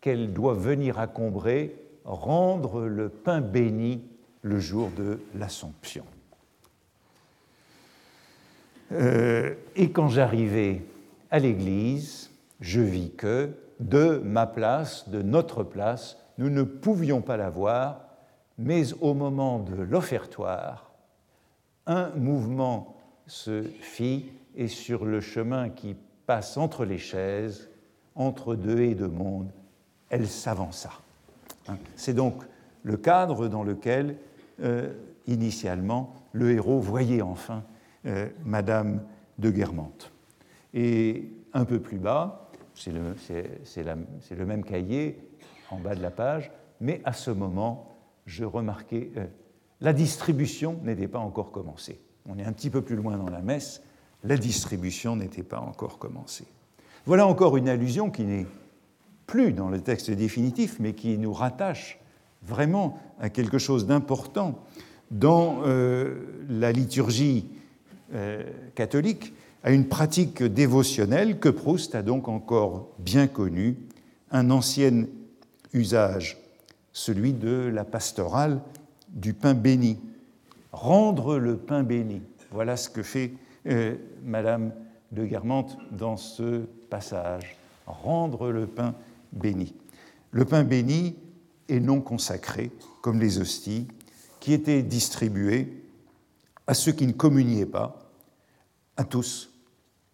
[0.00, 1.72] qu'elle doit venir à Combray
[2.04, 4.00] rendre le pain béni
[4.42, 6.04] le jour de l'Assomption.
[8.92, 10.82] Euh, et quand j'arrivais
[11.30, 12.30] à l'église,
[12.60, 18.00] je vis que, de ma place, de notre place, nous ne pouvions pas la voir,
[18.58, 20.90] mais au moment de l'offertoire,
[21.86, 24.26] un mouvement se fit
[24.56, 27.70] et sur le chemin qui passe entre les chaises,
[28.14, 29.50] entre deux haies de monde,
[30.10, 30.90] elle s'avança.
[31.68, 31.76] Hein.
[31.96, 32.42] C'est donc
[32.82, 34.16] le cadre dans lequel,
[34.62, 34.92] euh,
[35.26, 37.62] initialement, le héros voyait enfin
[38.06, 39.02] euh, Madame
[39.38, 40.12] de Guermantes.
[40.74, 45.18] Et un peu plus bas, c'est le, même cahier
[45.70, 47.96] en bas de la page, mais à ce moment,
[48.26, 49.26] je remarquais, euh,
[49.80, 52.00] la distribution n'était pas encore commencée.
[52.26, 53.82] On est un petit peu plus loin dans la messe,
[54.24, 56.46] la distribution n'était pas encore commencée.
[57.06, 58.46] Voilà encore une allusion qui n'est
[59.26, 61.98] plus dans le texte définitif, mais qui nous rattache
[62.42, 64.58] vraiment à quelque chose d'important
[65.10, 67.48] dans euh, la liturgie
[68.14, 68.42] euh,
[68.74, 69.32] catholique,
[69.62, 73.76] à une pratique dévotionnelle que Proust a donc encore bien connue,
[74.30, 75.06] un ancien
[75.72, 76.38] usage,
[76.92, 78.60] celui de la pastorale
[79.08, 79.98] du pain béni.
[80.72, 83.32] Rendre le pain béni, voilà ce que fait
[83.66, 84.72] euh, Madame
[85.12, 87.56] de Guermantes dans ce passage.
[87.86, 88.94] Rendre le pain
[89.32, 89.74] béni.
[90.30, 91.16] Le pain béni
[91.68, 92.70] est non consacré,
[93.02, 93.88] comme les hosties,
[94.38, 95.82] qui étaient distribuées
[96.66, 97.99] à ceux qui ne communiaient pas,
[99.00, 99.50] à tous,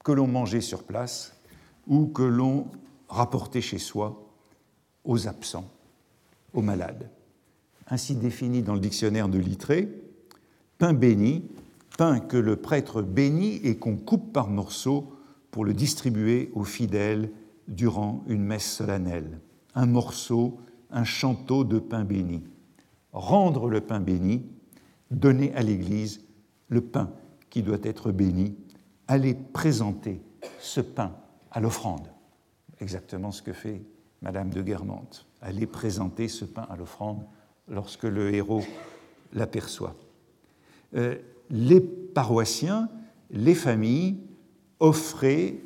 [0.05, 1.35] que l'on mangeait sur place
[1.89, 2.69] ou que l'on
[3.09, 4.31] rapportait chez soi
[5.05, 5.69] aux absents,
[6.55, 7.11] aux malades.
[7.89, 9.89] Ainsi défini dans le dictionnaire de Littré,
[10.79, 11.51] pain béni,
[11.99, 15.13] pain que le prêtre bénit et qu'on coupe par morceaux
[15.51, 17.33] pour le distribuer aux fidèles
[17.67, 19.41] durant une messe solennelle.
[19.75, 20.61] Un morceau,
[20.93, 22.45] un chanteau de pain béni.
[23.13, 24.47] Rendre le pain béni,
[25.11, 26.21] donner à l'Église
[26.69, 27.11] le pain
[27.51, 28.55] qui doit être béni,
[29.09, 30.21] aller présenter
[30.59, 31.15] ce pain
[31.51, 32.09] à l'offrande.
[32.81, 33.83] Exactement ce que fait
[34.23, 35.27] Madame de Guermantes.
[35.41, 37.25] Aller présenter ce pain à l'offrande
[37.69, 38.65] lorsque le héros
[39.33, 39.95] l'aperçoit.
[40.95, 41.17] Euh,
[41.51, 42.89] les paroissiens,
[43.31, 44.19] les familles
[44.81, 45.57] offraient,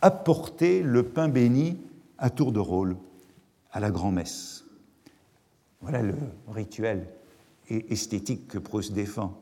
[0.00, 1.78] apportaient le pain béni
[2.18, 2.96] à tour de rôle
[3.72, 4.64] à la grand-messe.
[5.80, 6.14] Voilà le
[6.48, 7.06] rituel
[7.68, 9.38] et esthétique que Proust défend.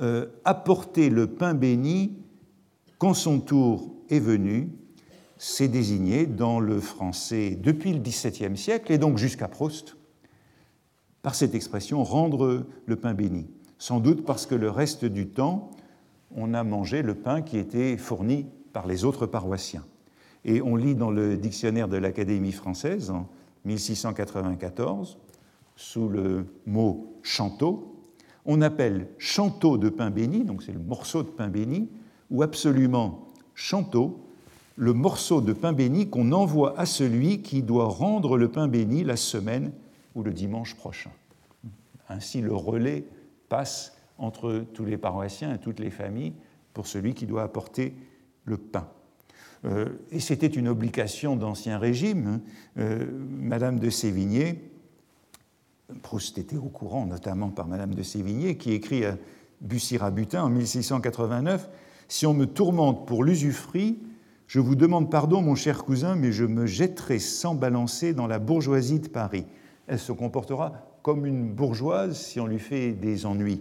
[0.00, 2.16] Euh, apporter le pain béni
[2.98, 4.70] quand son tour est venu,
[5.36, 9.96] c'est désigné dans le français depuis le XVIIe siècle et donc jusqu'à Proust
[11.22, 13.46] par cette expression rendre le pain béni
[13.78, 15.70] sans doute parce que le reste du temps,
[16.34, 19.84] on a mangé le pain qui était fourni par les autres paroissiens.
[20.44, 23.28] Et on lit dans le dictionnaire de l'Académie française en
[23.64, 25.18] 1694,
[25.76, 27.94] sous le mot chanteau,
[28.44, 31.88] on appelle chanteau de pain béni, donc c'est le morceau de pain béni,
[32.30, 34.24] ou absolument chanteau,
[34.76, 39.02] le morceau de pain béni qu'on envoie à celui qui doit rendre le pain béni
[39.02, 39.72] la semaine
[40.14, 41.10] ou le dimanche prochain.
[42.08, 43.04] Ainsi, le relais
[43.48, 46.32] passe entre tous les paroissiens et toutes les familles
[46.74, 47.94] pour celui qui doit apporter
[48.44, 48.88] le pain.
[49.64, 52.26] Euh, et c'était une obligation d'Ancien Régime.
[52.26, 52.40] Hein.
[52.78, 54.70] Euh, Madame de Sévigné,
[56.02, 59.16] Proust était au courant, notamment par Madame de Sévigné, qui écrit à
[59.60, 61.68] Bussy-Rabutin en 1689
[62.08, 63.98] Si on me tourmente pour l'usufruit,
[64.46, 68.38] je vous demande pardon, mon cher cousin, mais je me jetterai sans balancer dans la
[68.38, 69.44] bourgeoisie de Paris.
[69.86, 73.60] Elle se comportera comme une bourgeoise si on lui fait des ennuis.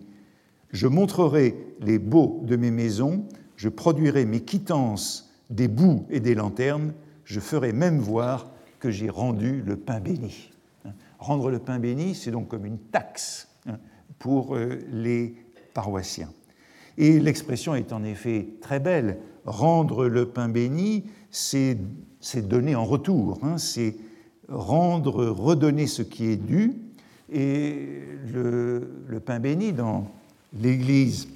[0.71, 3.25] Je montrerai les beaux de mes maisons,
[3.57, 6.93] je produirai mes quittances des bouts et des lanternes,
[7.25, 10.51] je ferai même voir que j'ai rendu le pain béni.
[11.19, 13.77] Rendre le pain béni, c'est donc comme une taxe hein,
[14.19, 15.35] pour euh, les
[15.73, 16.29] paroissiens.
[16.97, 19.19] Et l'expression est en effet très belle.
[19.45, 21.77] Rendre le pain béni, c'est
[22.35, 23.57] donner en retour, hein.
[23.57, 23.95] c'est
[24.49, 26.73] rendre, redonner ce qui est dû,
[27.31, 28.01] et
[28.33, 30.07] le, pain béni dans
[30.59, 31.27] l'Église,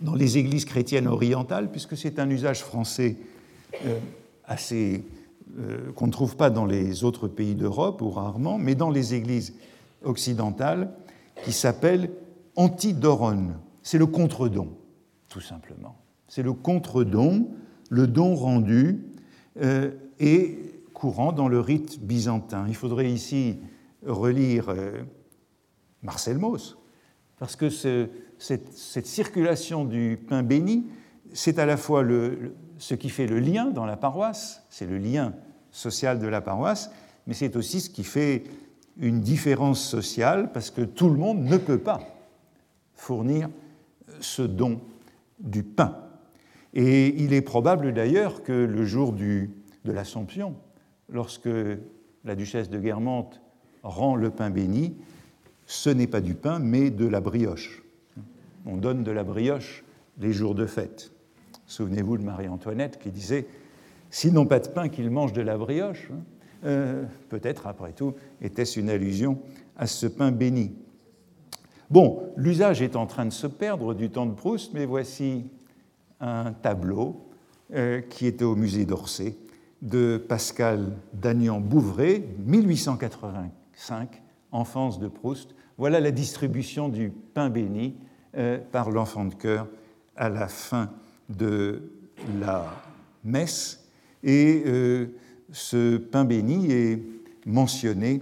[0.00, 3.16] dans les églises chrétiennes orientales, puisque c'est un usage français
[3.86, 3.98] euh,
[4.44, 5.02] assez
[5.58, 9.14] euh, qu'on ne trouve pas dans les autres pays d'Europe ou rarement, mais dans les
[9.14, 9.54] églises
[10.04, 10.90] occidentales,
[11.44, 12.10] qui s'appelle
[12.56, 13.54] antidoron.
[13.88, 14.76] C'est le contre-don,
[15.30, 15.96] tout simplement.
[16.26, 17.48] C'est le contre-don,
[17.88, 19.02] le don rendu,
[19.62, 22.66] euh, est courant dans le rite byzantin.
[22.68, 23.60] Il faudrait ici
[24.04, 25.04] relire euh,
[26.02, 26.76] Marcel Mauss,
[27.38, 30.84] parce que cette, circulation du pain béni,
[31.32, 32.04] c'est à la fois
[32.76, 35.32] ce qui fait le lien dans la paroisse, c'est le lien
[35.70, 36.90] social de la paroisse,
[37.26, 38.44] mais c'est aussi ce qui fait
[38.98, 42.00] une différence sociale, parce que tout le monde ne peut pas
[42.92, 43.48] fournir
[44.20, 44.80] ce don
[45.38, 45.96] du pain.
[46.74, 49.48] Et il est probable d'ailleurs que le jour de
[49.84, 50.54] l'Assomption,
[51.08, 51.48] lorsque
[52.24, 53.40] la duchesse de Guermantes
[53.82, 54.96] rend le pain béni,
[55.66, 57.82] ce n'est pas du pain, mais de la brioche.
[58.66, 59.84] On donne de la brioche
[60.18, 61.12] les jours de fête.
[61.66, 63.46] Souvenez-vous de Marie-Antoinette qui disait
[64.10, 66.10] S'ils n'ont pas de pain, qu'ils mangent de la brioche.
[66.64, 69.38] Euh, peut-être, après tout, était-ce une allusion
[69.76, 70.74] à ce pain béni.
[71.90, 75.44] Bon, l'usage est en train de se perdre du temps de Proust, mais voici
[76.20, 77.24] un tableau
[77.72, 79.38] euh, qui était au musée d'Orsay
[79.80, 84.22] de Pascal Dagnan-Bouvray, 1885,
[84.52, 85.54] enfance de Proust.
[85.78, 87.94] Voilà la distribution du pain béni
[88.36, 89.66] euh, par l'enfant de cœur
[90.14, 90.90] à la fin
[91.30, 91.90] de
[92.38, 92.66] la
[93.24, 93.88] messe.
[94.22, 95.06] Et euh,
[95.52, 97.02] ce pain béni est
[97.46, 98.20] mentionné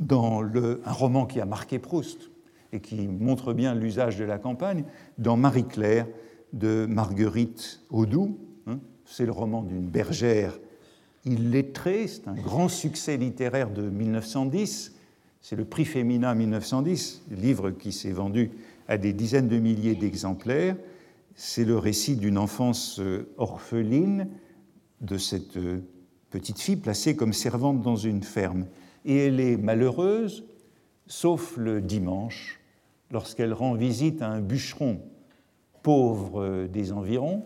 [0.00, 2.30] dans un roman qui a marqué Proust
[2.72, 4.84] et qui montre bien l'usage de la campagne,
[5.16, 6.06] dans Marie-Claire
[6.52, 8.38] de Marguerite Audoux.
[8.66, 8.78] Hein.
[9.04, 10.58] C'est le roman d'une bergère
[11.24, 14.94] illettrée, c'est un grand succès littéraire de 1910.
[15.40, 18.50] C'est le prix Féminin 1910, livre qui s'est vendu
[18.88, 20.76] à des dizaines de milliers d'exemplaires.
[21.34, 24.28] C'est le récit d'une enfance euh, orpheline
[25.00, 25.80] de cette euh,
[26.30, 28.66] petite fille placée comme servante dans une ferme.
[29.04, 30.44] Et elle est malheureuse,
[31.06, 32.57] sauf le dimanche,
[33.10, 35.00] lorsqu'elle rend visite à un bûcheron
[35.82, 37.44] pauvre des environs,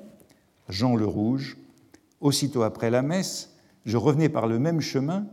[0.68, 1.58] Jean le Rouge.
[2.20, 5.26] Aussitôt après la messe, je revenais par le même chemin,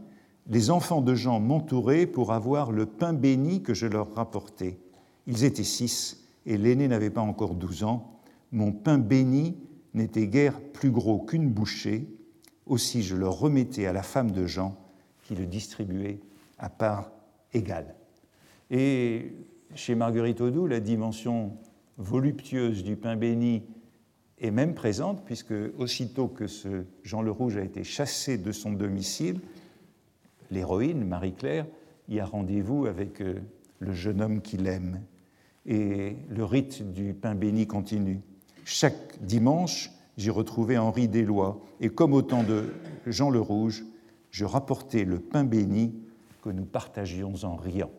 [0.47, 4.79] les enfants de Jean m'entouraient pour avoir le pain béni que je leur rapportais.
[5.27, 8.19] Ils étaient six, et l'aîné n'avait pas encore douze ans.
[8.51, 9.57] Mon pain béni
[9.93, 12.07] n'était guère plus gros qu'une bouchée,
[12.65, 14.75] aussi je le remettais à la femme de Jean,
[15.23, 16.19] qui le distribuait
[16.57, 17.11] à part
[17.53, 17.95] égale.
[18.71, 19.33] Et
[19.75, 21.57] chez Marguerite Audoux, la dimension
[21.97, 23.63] voluptueuse du pain béni
[24.39, 28.71] est même présente, puisque aussitôt que ce Jean le Rouge a été chassé de son
[28.71, 29.39] domicile,
[30.49, 31.65] l'héroïne, Marie-Claire,
[32.07, 33.35] y a rendez-vous avec euh,
[33.79, 35.01] le jeune homme qu'il aime.
[35.65, 38.21] Et le rite du pain béni continue.
[38.65, 42.69] Chaque dimanche, j'y retrouvais Henri Deslois, et comme au temps de
[43.05, 43.83] Jean le Rouge,
[44.31, 45.93] je rapportais le pain béni
[46.41, 47.91] que nous partagions en riant.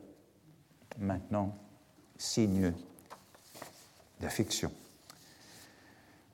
[0.98, 1.56] Maintenant,
[2.18, 2.72] signe
[4.20, 4.70] d'affection.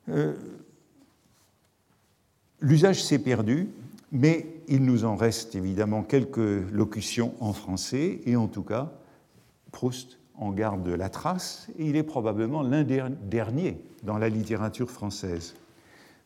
[0.08, 0.34] Euh,
[2.60, 3.68] l'usage s'est perdu,
[4.12, 8.92] mais il nous en reste évidemment quelques locutions en français, et en tout cas,
[9.72, 14.90] Proust en garde la trace, et il est probablement l'un des derniers dans la littérature
[14.90, 15.54] française.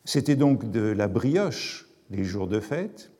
[0.05, 3.11] C'était donc de la brioche les jours de fête,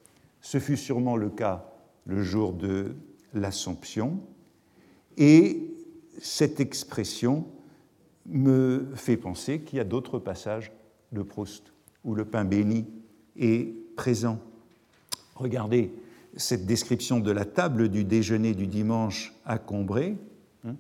[0.42, 1.66] ce fut sûrement le cas
[2.06, 2.96] le jour de
[3.34, 4.20] l'Assomption,
[5.18, 5.72] et
[6.20, 7.46] cette expression
[8.26, 10.72] me fait penser qu'il y a d'autres passages
[11.12, 12.86] de Proust où le pain béni
[13.38, 14.40] est présent.
[15.36, 15.92] Regardez
[16.38, 20.16] cette description de la table du déjeuner du dimanche à Combray,
[20.66, 20.76] hein.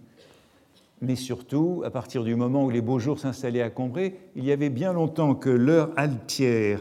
[1.02, 4.52] mais surtout, à partir du moment où les beaux jours s'installaient à Combray, il y
[4.52, 6.80] avait bien longtemps que l'heure altière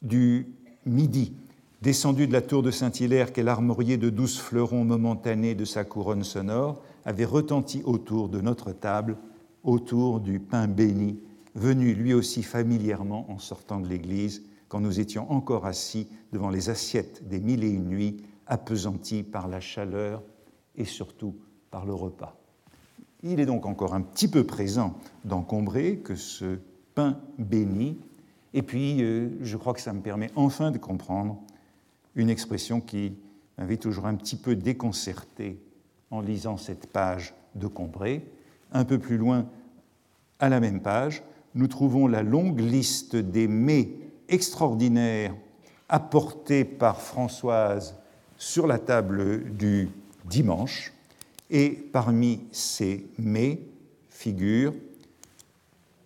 [0.00, 0.46] du
[0.86, 1.34] midi,
[1.82, 6.22] descendue de la tour de Saint-Hilaire qu'elle armoriait de douze fleurons momentanés de sa couronne
[6.22, 9.16] sonore, avait retenti autour de notre table
[9.64, 11.18] autour du pain béni,
[11.56, 16.70] venu lui aussi familièrement en sortant de l'église, quand nous étions encore assis devant les
[16.70, 20.22] assiettes des mille et une nuits, appesantis par la chaleur
[20.76, 21.34] et surtout
[21.72, 22.36] par le repas.
[23.24, 26.58] Il est donc encore un petit peu présent d'encombrer que ce
[26.94, 27.98] pain béni,
[28.54, 31.42] et puis euh, je crois que ça me permet enfin de comprendre
[32.14, 33.14] une expression qui
[33.58, 35.58] m'avait toujours un petit peu déconcerté
[36.10, 38.22] en lisant cette page de Combray,
[38.72, 39.46] un peu plus loin,
[40.38, 41.22] à la même page,
[41.54, 43.90] nous trouvons la longue liste des mets
[44.28, 45.34] extraordinaires
[45.88, 47.96] apportés par Françoise
[48.38, 49.90] sur la table du
[50.24, 50.92] dimanche.
[51.50, 53.60] Et parmi ces mets
[54.08, 54.72] figure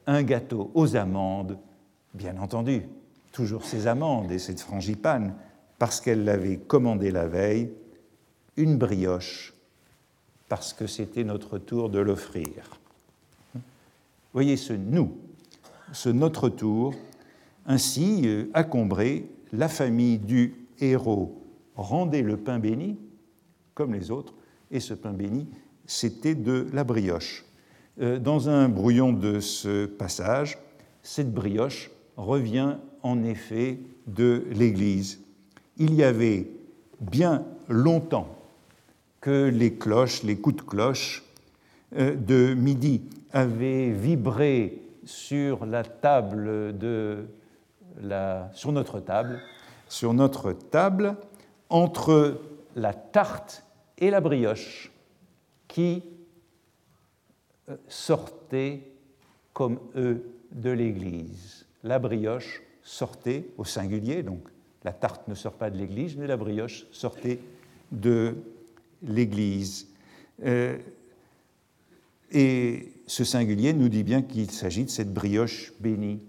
[0.07, 1.59] un gâteau aux amandes,
[2.15, 2.83] bien entendu,
[3.33, 5.35] toujours ces amandes et cette frangipane,
[5.79, 7.71] parce qu'elle l'avait commandé la veille,
[8.57, 9.55] une brioche
[10.49, 12.81] parce que c'était notre tour de l'offrir.
[14.33, 15.17] Voyez ce nous,
[15.93, 16.95] ce notre tour,
[17.67, 21.43] ainsi euh, accombré, la famille du héros
[21.75, 22.99] rendait le pain béni,
[23.75, 24.35] comme les autres,
[24.71, 25.47] et ce pain béni,
[25.87, 27.45] c'était de la brioche.
[28.01, 30.59] Euh, dans un brouillon de ce passage,
[31.03, 35.21] cette brioche revient en effet de l'Église.
[35.79, 36.49] Il y avait
[37.01, 38.35] bien longtemps
[39.21, 41.25] que les cloches, les coups de cloche
[41.97, 43.03] euh, de midi
[43.33, 47.27] avaient vibré sur la table de
[48.53, 49.41] sur notre table.
[49.89, 51.17] Sur notre table,
[51.71, 52.41] entre
[52.75, 53.65] la tarte
[53.99, 54.93] et la brioche,
[55.69, 56.03] qui
[57.69, 58.83] euh, sortaient
[59.53, 61.67] comme eux de l'Église.
[61.83, 64.43] La brioche sortait au singulier, donc
[64.87, 67.41] la tarte ne sort pas de l'Église, mais la brioche sortait
[67.91, 68.37] de
[69.03, 69.89] l'Église.
[70.45, 70.79] Euh,
[72.31, 76.21] et ce singulier nous dit bien qu'il s'agit de cette brioche bénie.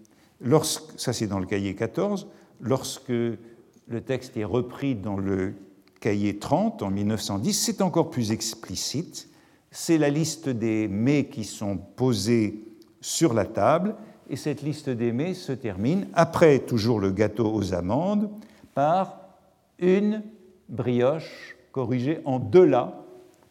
[0.41, 2.28] Lorsque, ça c'est dans le cahier 14,
[2.60, 5.53] lorsque le texte est repris dans le
[5.99, 9.30] cahier 30 en 1910, c'est encore plus explicite.
[9.70, 12.64] C'est la liste des mets qui sont posés
[13.01, 13.95] sur la table,
[14.32, 18.32] et cette liste des mets se termine, après toujours le gâteau aux amandes,
[18.78, 19.21] par
[19.80, 20.21] une
[20.69, 22.69] brioche corrigée en deux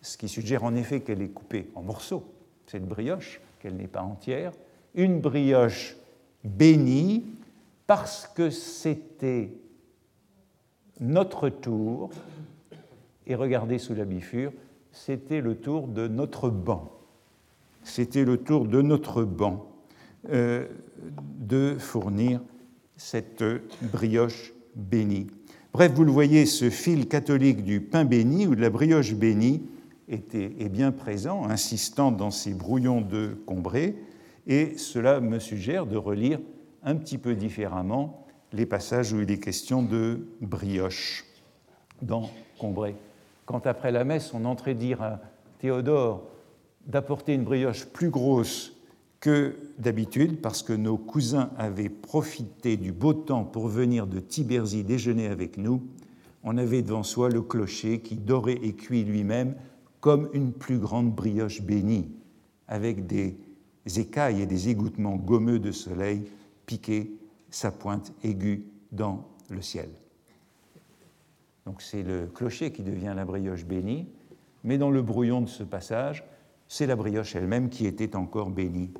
[0.00, 2.32] ce qui suggère en effet qu'elle est coupée en morceaux,
[2.68, 4.52] cette brioche, qu'elle n'est pas entière,
[4.94, 5.96] une brioche
[6.44, 7.24] bénie
[7.88, 9.50] parce que c'était
[11.00, 12.10] notre tour,
[13.26, 14.52] et regardez sous la bifure,
[14.92, 16.92] c'était le tour de notre banc.
[17.82, 19.66] C'était le tour de notre banc
[20.28, 20.68] euh,
[21.40, 22.40] de fournir
[22.96, 23.42] cette
[23.82, 24.52] brioche
[25.72, 29.62] Bref, vous le voyez, ce fil catholique du pain béni ou de la brioche bénie
[30.08, 33.96] était, est bien présent, insistant dans ces brouillons de Combray,
[34.46, 36.38] et cela me suggère de relire
[36.82, 41.24] un petit peu différemment les passages où il est question de brioche
[42.02, 42.94] dans Combray.
[43.44, 45.20] Quand après la messe, on entrait dire à
[45.58, 46.22] Théodore
[46.86, 48.75] d'apporter une brioche plus grosse
[49.78, 55.26] d'habitude, parce que nos cousins avaient profité du beau temps pour venir de Tibersie déjeuner
[55.26, 55.82] avec nous,
[56.42, 59.54] on avait devant soi le clocher qui dorait et cuit lui-même
[60.00, 62.08] comme une plus grande brioche bénie,
[62.68, 63.36] avec des
[63.96, 66.24] écailles et des égouttements gommeux de soleil
[66.66, 67.12] piqués
[67.50, 69.88] sa pointe aiguë dans le ciel.
[71.64, 74.06] Donc c'est le clocher qui devient la brioche bénie,
[74.62, 76.24] mais dans le brouillon de ce passage,
[76.68, 78.90] c'est la brioche elle-même qui était encore bénie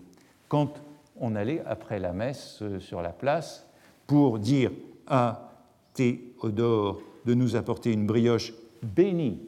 [0.49, 0.75] quand
[1.19, 3.67] on allait après la messe euh, sur la place
[4.07, 4.71] pour dire
[5.07, 5.53] à
[5.95, 9.41] Théodore de nous apporter une brioche bénie,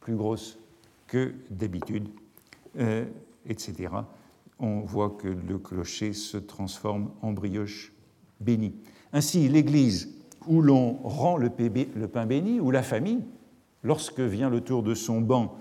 [0.00, 0.58] plus grosse
[1.06, 2.08] que d'habitude,
[2.78, 3.04] euh,
[3.48, 3.90] etc.
[4.58, 7.92] On voit que le clocher se transforme en brioche
[8.40, 8.74] bénie.
[9.12, 10.14] Ainsi, l'Église
[10.46, 13.22] où l'on rend le pain béni, où la famille,
[13.82, 15.58] lorsque vient le tour de son banc,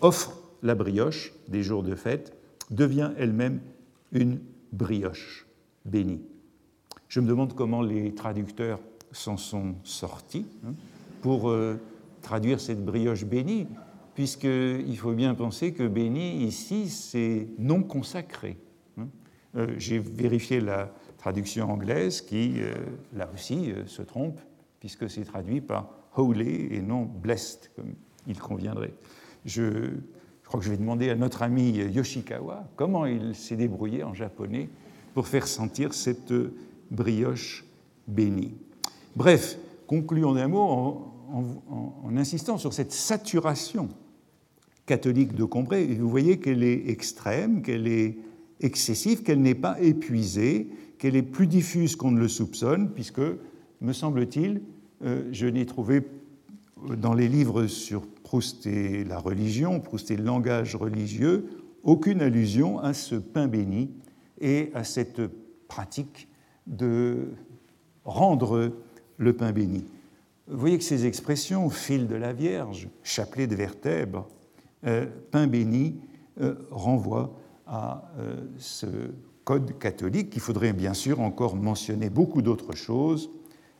[0.00, 2.37] offre la brioche des jours de fête,
[2.70, 3.60] devient elle-même
[4.12, 4.40] une
[4.72, 5.46] brioche
[5.84, 6.22] bénie.
[7.08, 8.80] Je me demande comment les traducteurs
[9.12, 10.74] s'en sont sortis hein,
[11.22, 11.80] pour euh,
[12.22, 13.66] traduire cette brioche bénie,
[14.14, 18.58] puisqu'il faut bien penser que béni ici, c'est non consacré.
[18.98, 19.08] Hein.
[19.56, 22.74] Euh, j'ai vérifié la traduction anglaise qui, euh,
[23.14, 24.40] là aussi, se trompe,
[24.80, 27.94] puisque c'est traduit par holy et non blessed, comme
[28.26, 28.92] il conviendrait.
[30.48, 34.14] Je crois que je vais demander à notre ami Yoshikawa comment il s'est débrouillé en
[34.14, 34.70] japonais
[35.12, 36.32] pour faire sentir cette
[36.90, 37.66] brioche
[38.06, 38.54] bénie.
[39.14, 43.90] Bref, concluons d'un mot en, insistant sur cette saturation
[44.86, 45.96] catholique de Combray.
[45.96, 48.16] Vous voyez qu'elle est extrême, qu'elle est
[48.60, 53.20] excessive, qu'elle n'est pas épuisée, qu'elle est plus diffuse qu'on ne le soupçonne, puisque,
[53.82, 54.62] me semble-t-il,
[55.04, 56.08] euh, je n'ai trouvé
[56.96, 61.48] dans les livres sur Proust et la religion, Proust et le langage religieux,
[61.82, 63.90] aucune allusion à ce pain béni
[64.38, 65.22] et à cette
[65.66, 66.28] pratique
[66.66, 67.32] de
[68.04, 68.74] rendre
[69.16, 69.86] le pain béni.
[70.46, 74.28] Vous voyez que ces expressions, fil de la Vierge, chapelet de vertèbres,
[74.84, 75.98] euh, pain béni,
[76.42, 77.34] euh, renvoient
[77.66, 78.86] à euh, ce
[79.44, 83.30] code catholique qu'il faudrait bien sûr encore mentionner beaucoup d'autres choses,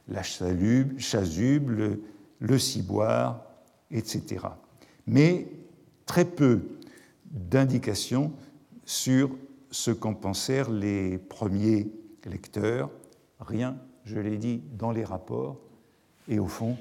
[0.08, 1.98] la chasuble,
[2.40, 3.47] le, ciboire,
[3.90, 4.46] etc.
[5.06, 5.48] Mais
[6.06, 6.62] très peu
[7.30, 8.32] d'indications
[8.84, 9.30] sur
[9.70, 11.90] ce qu'en pensèrent les premiers
[12.24, 12.90] lecteurs.
[13.40, 15.58] Rien, je l'ai dit, dans les rapports.
[16.28, 16.76] Et au fond,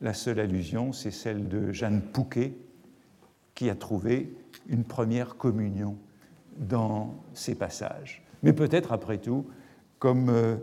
[0.00, 2.54] la seule allusion, c'est celle de Jeanne Pouquet,
[3.54, 4.34] qui a trouvé
[4.68, 5.96] une première communion
[6.56, 8.22] dans ces passages.
[8.42, 9.46] Mais peut-être, après tout,
[9.98, 10.56] comme euh,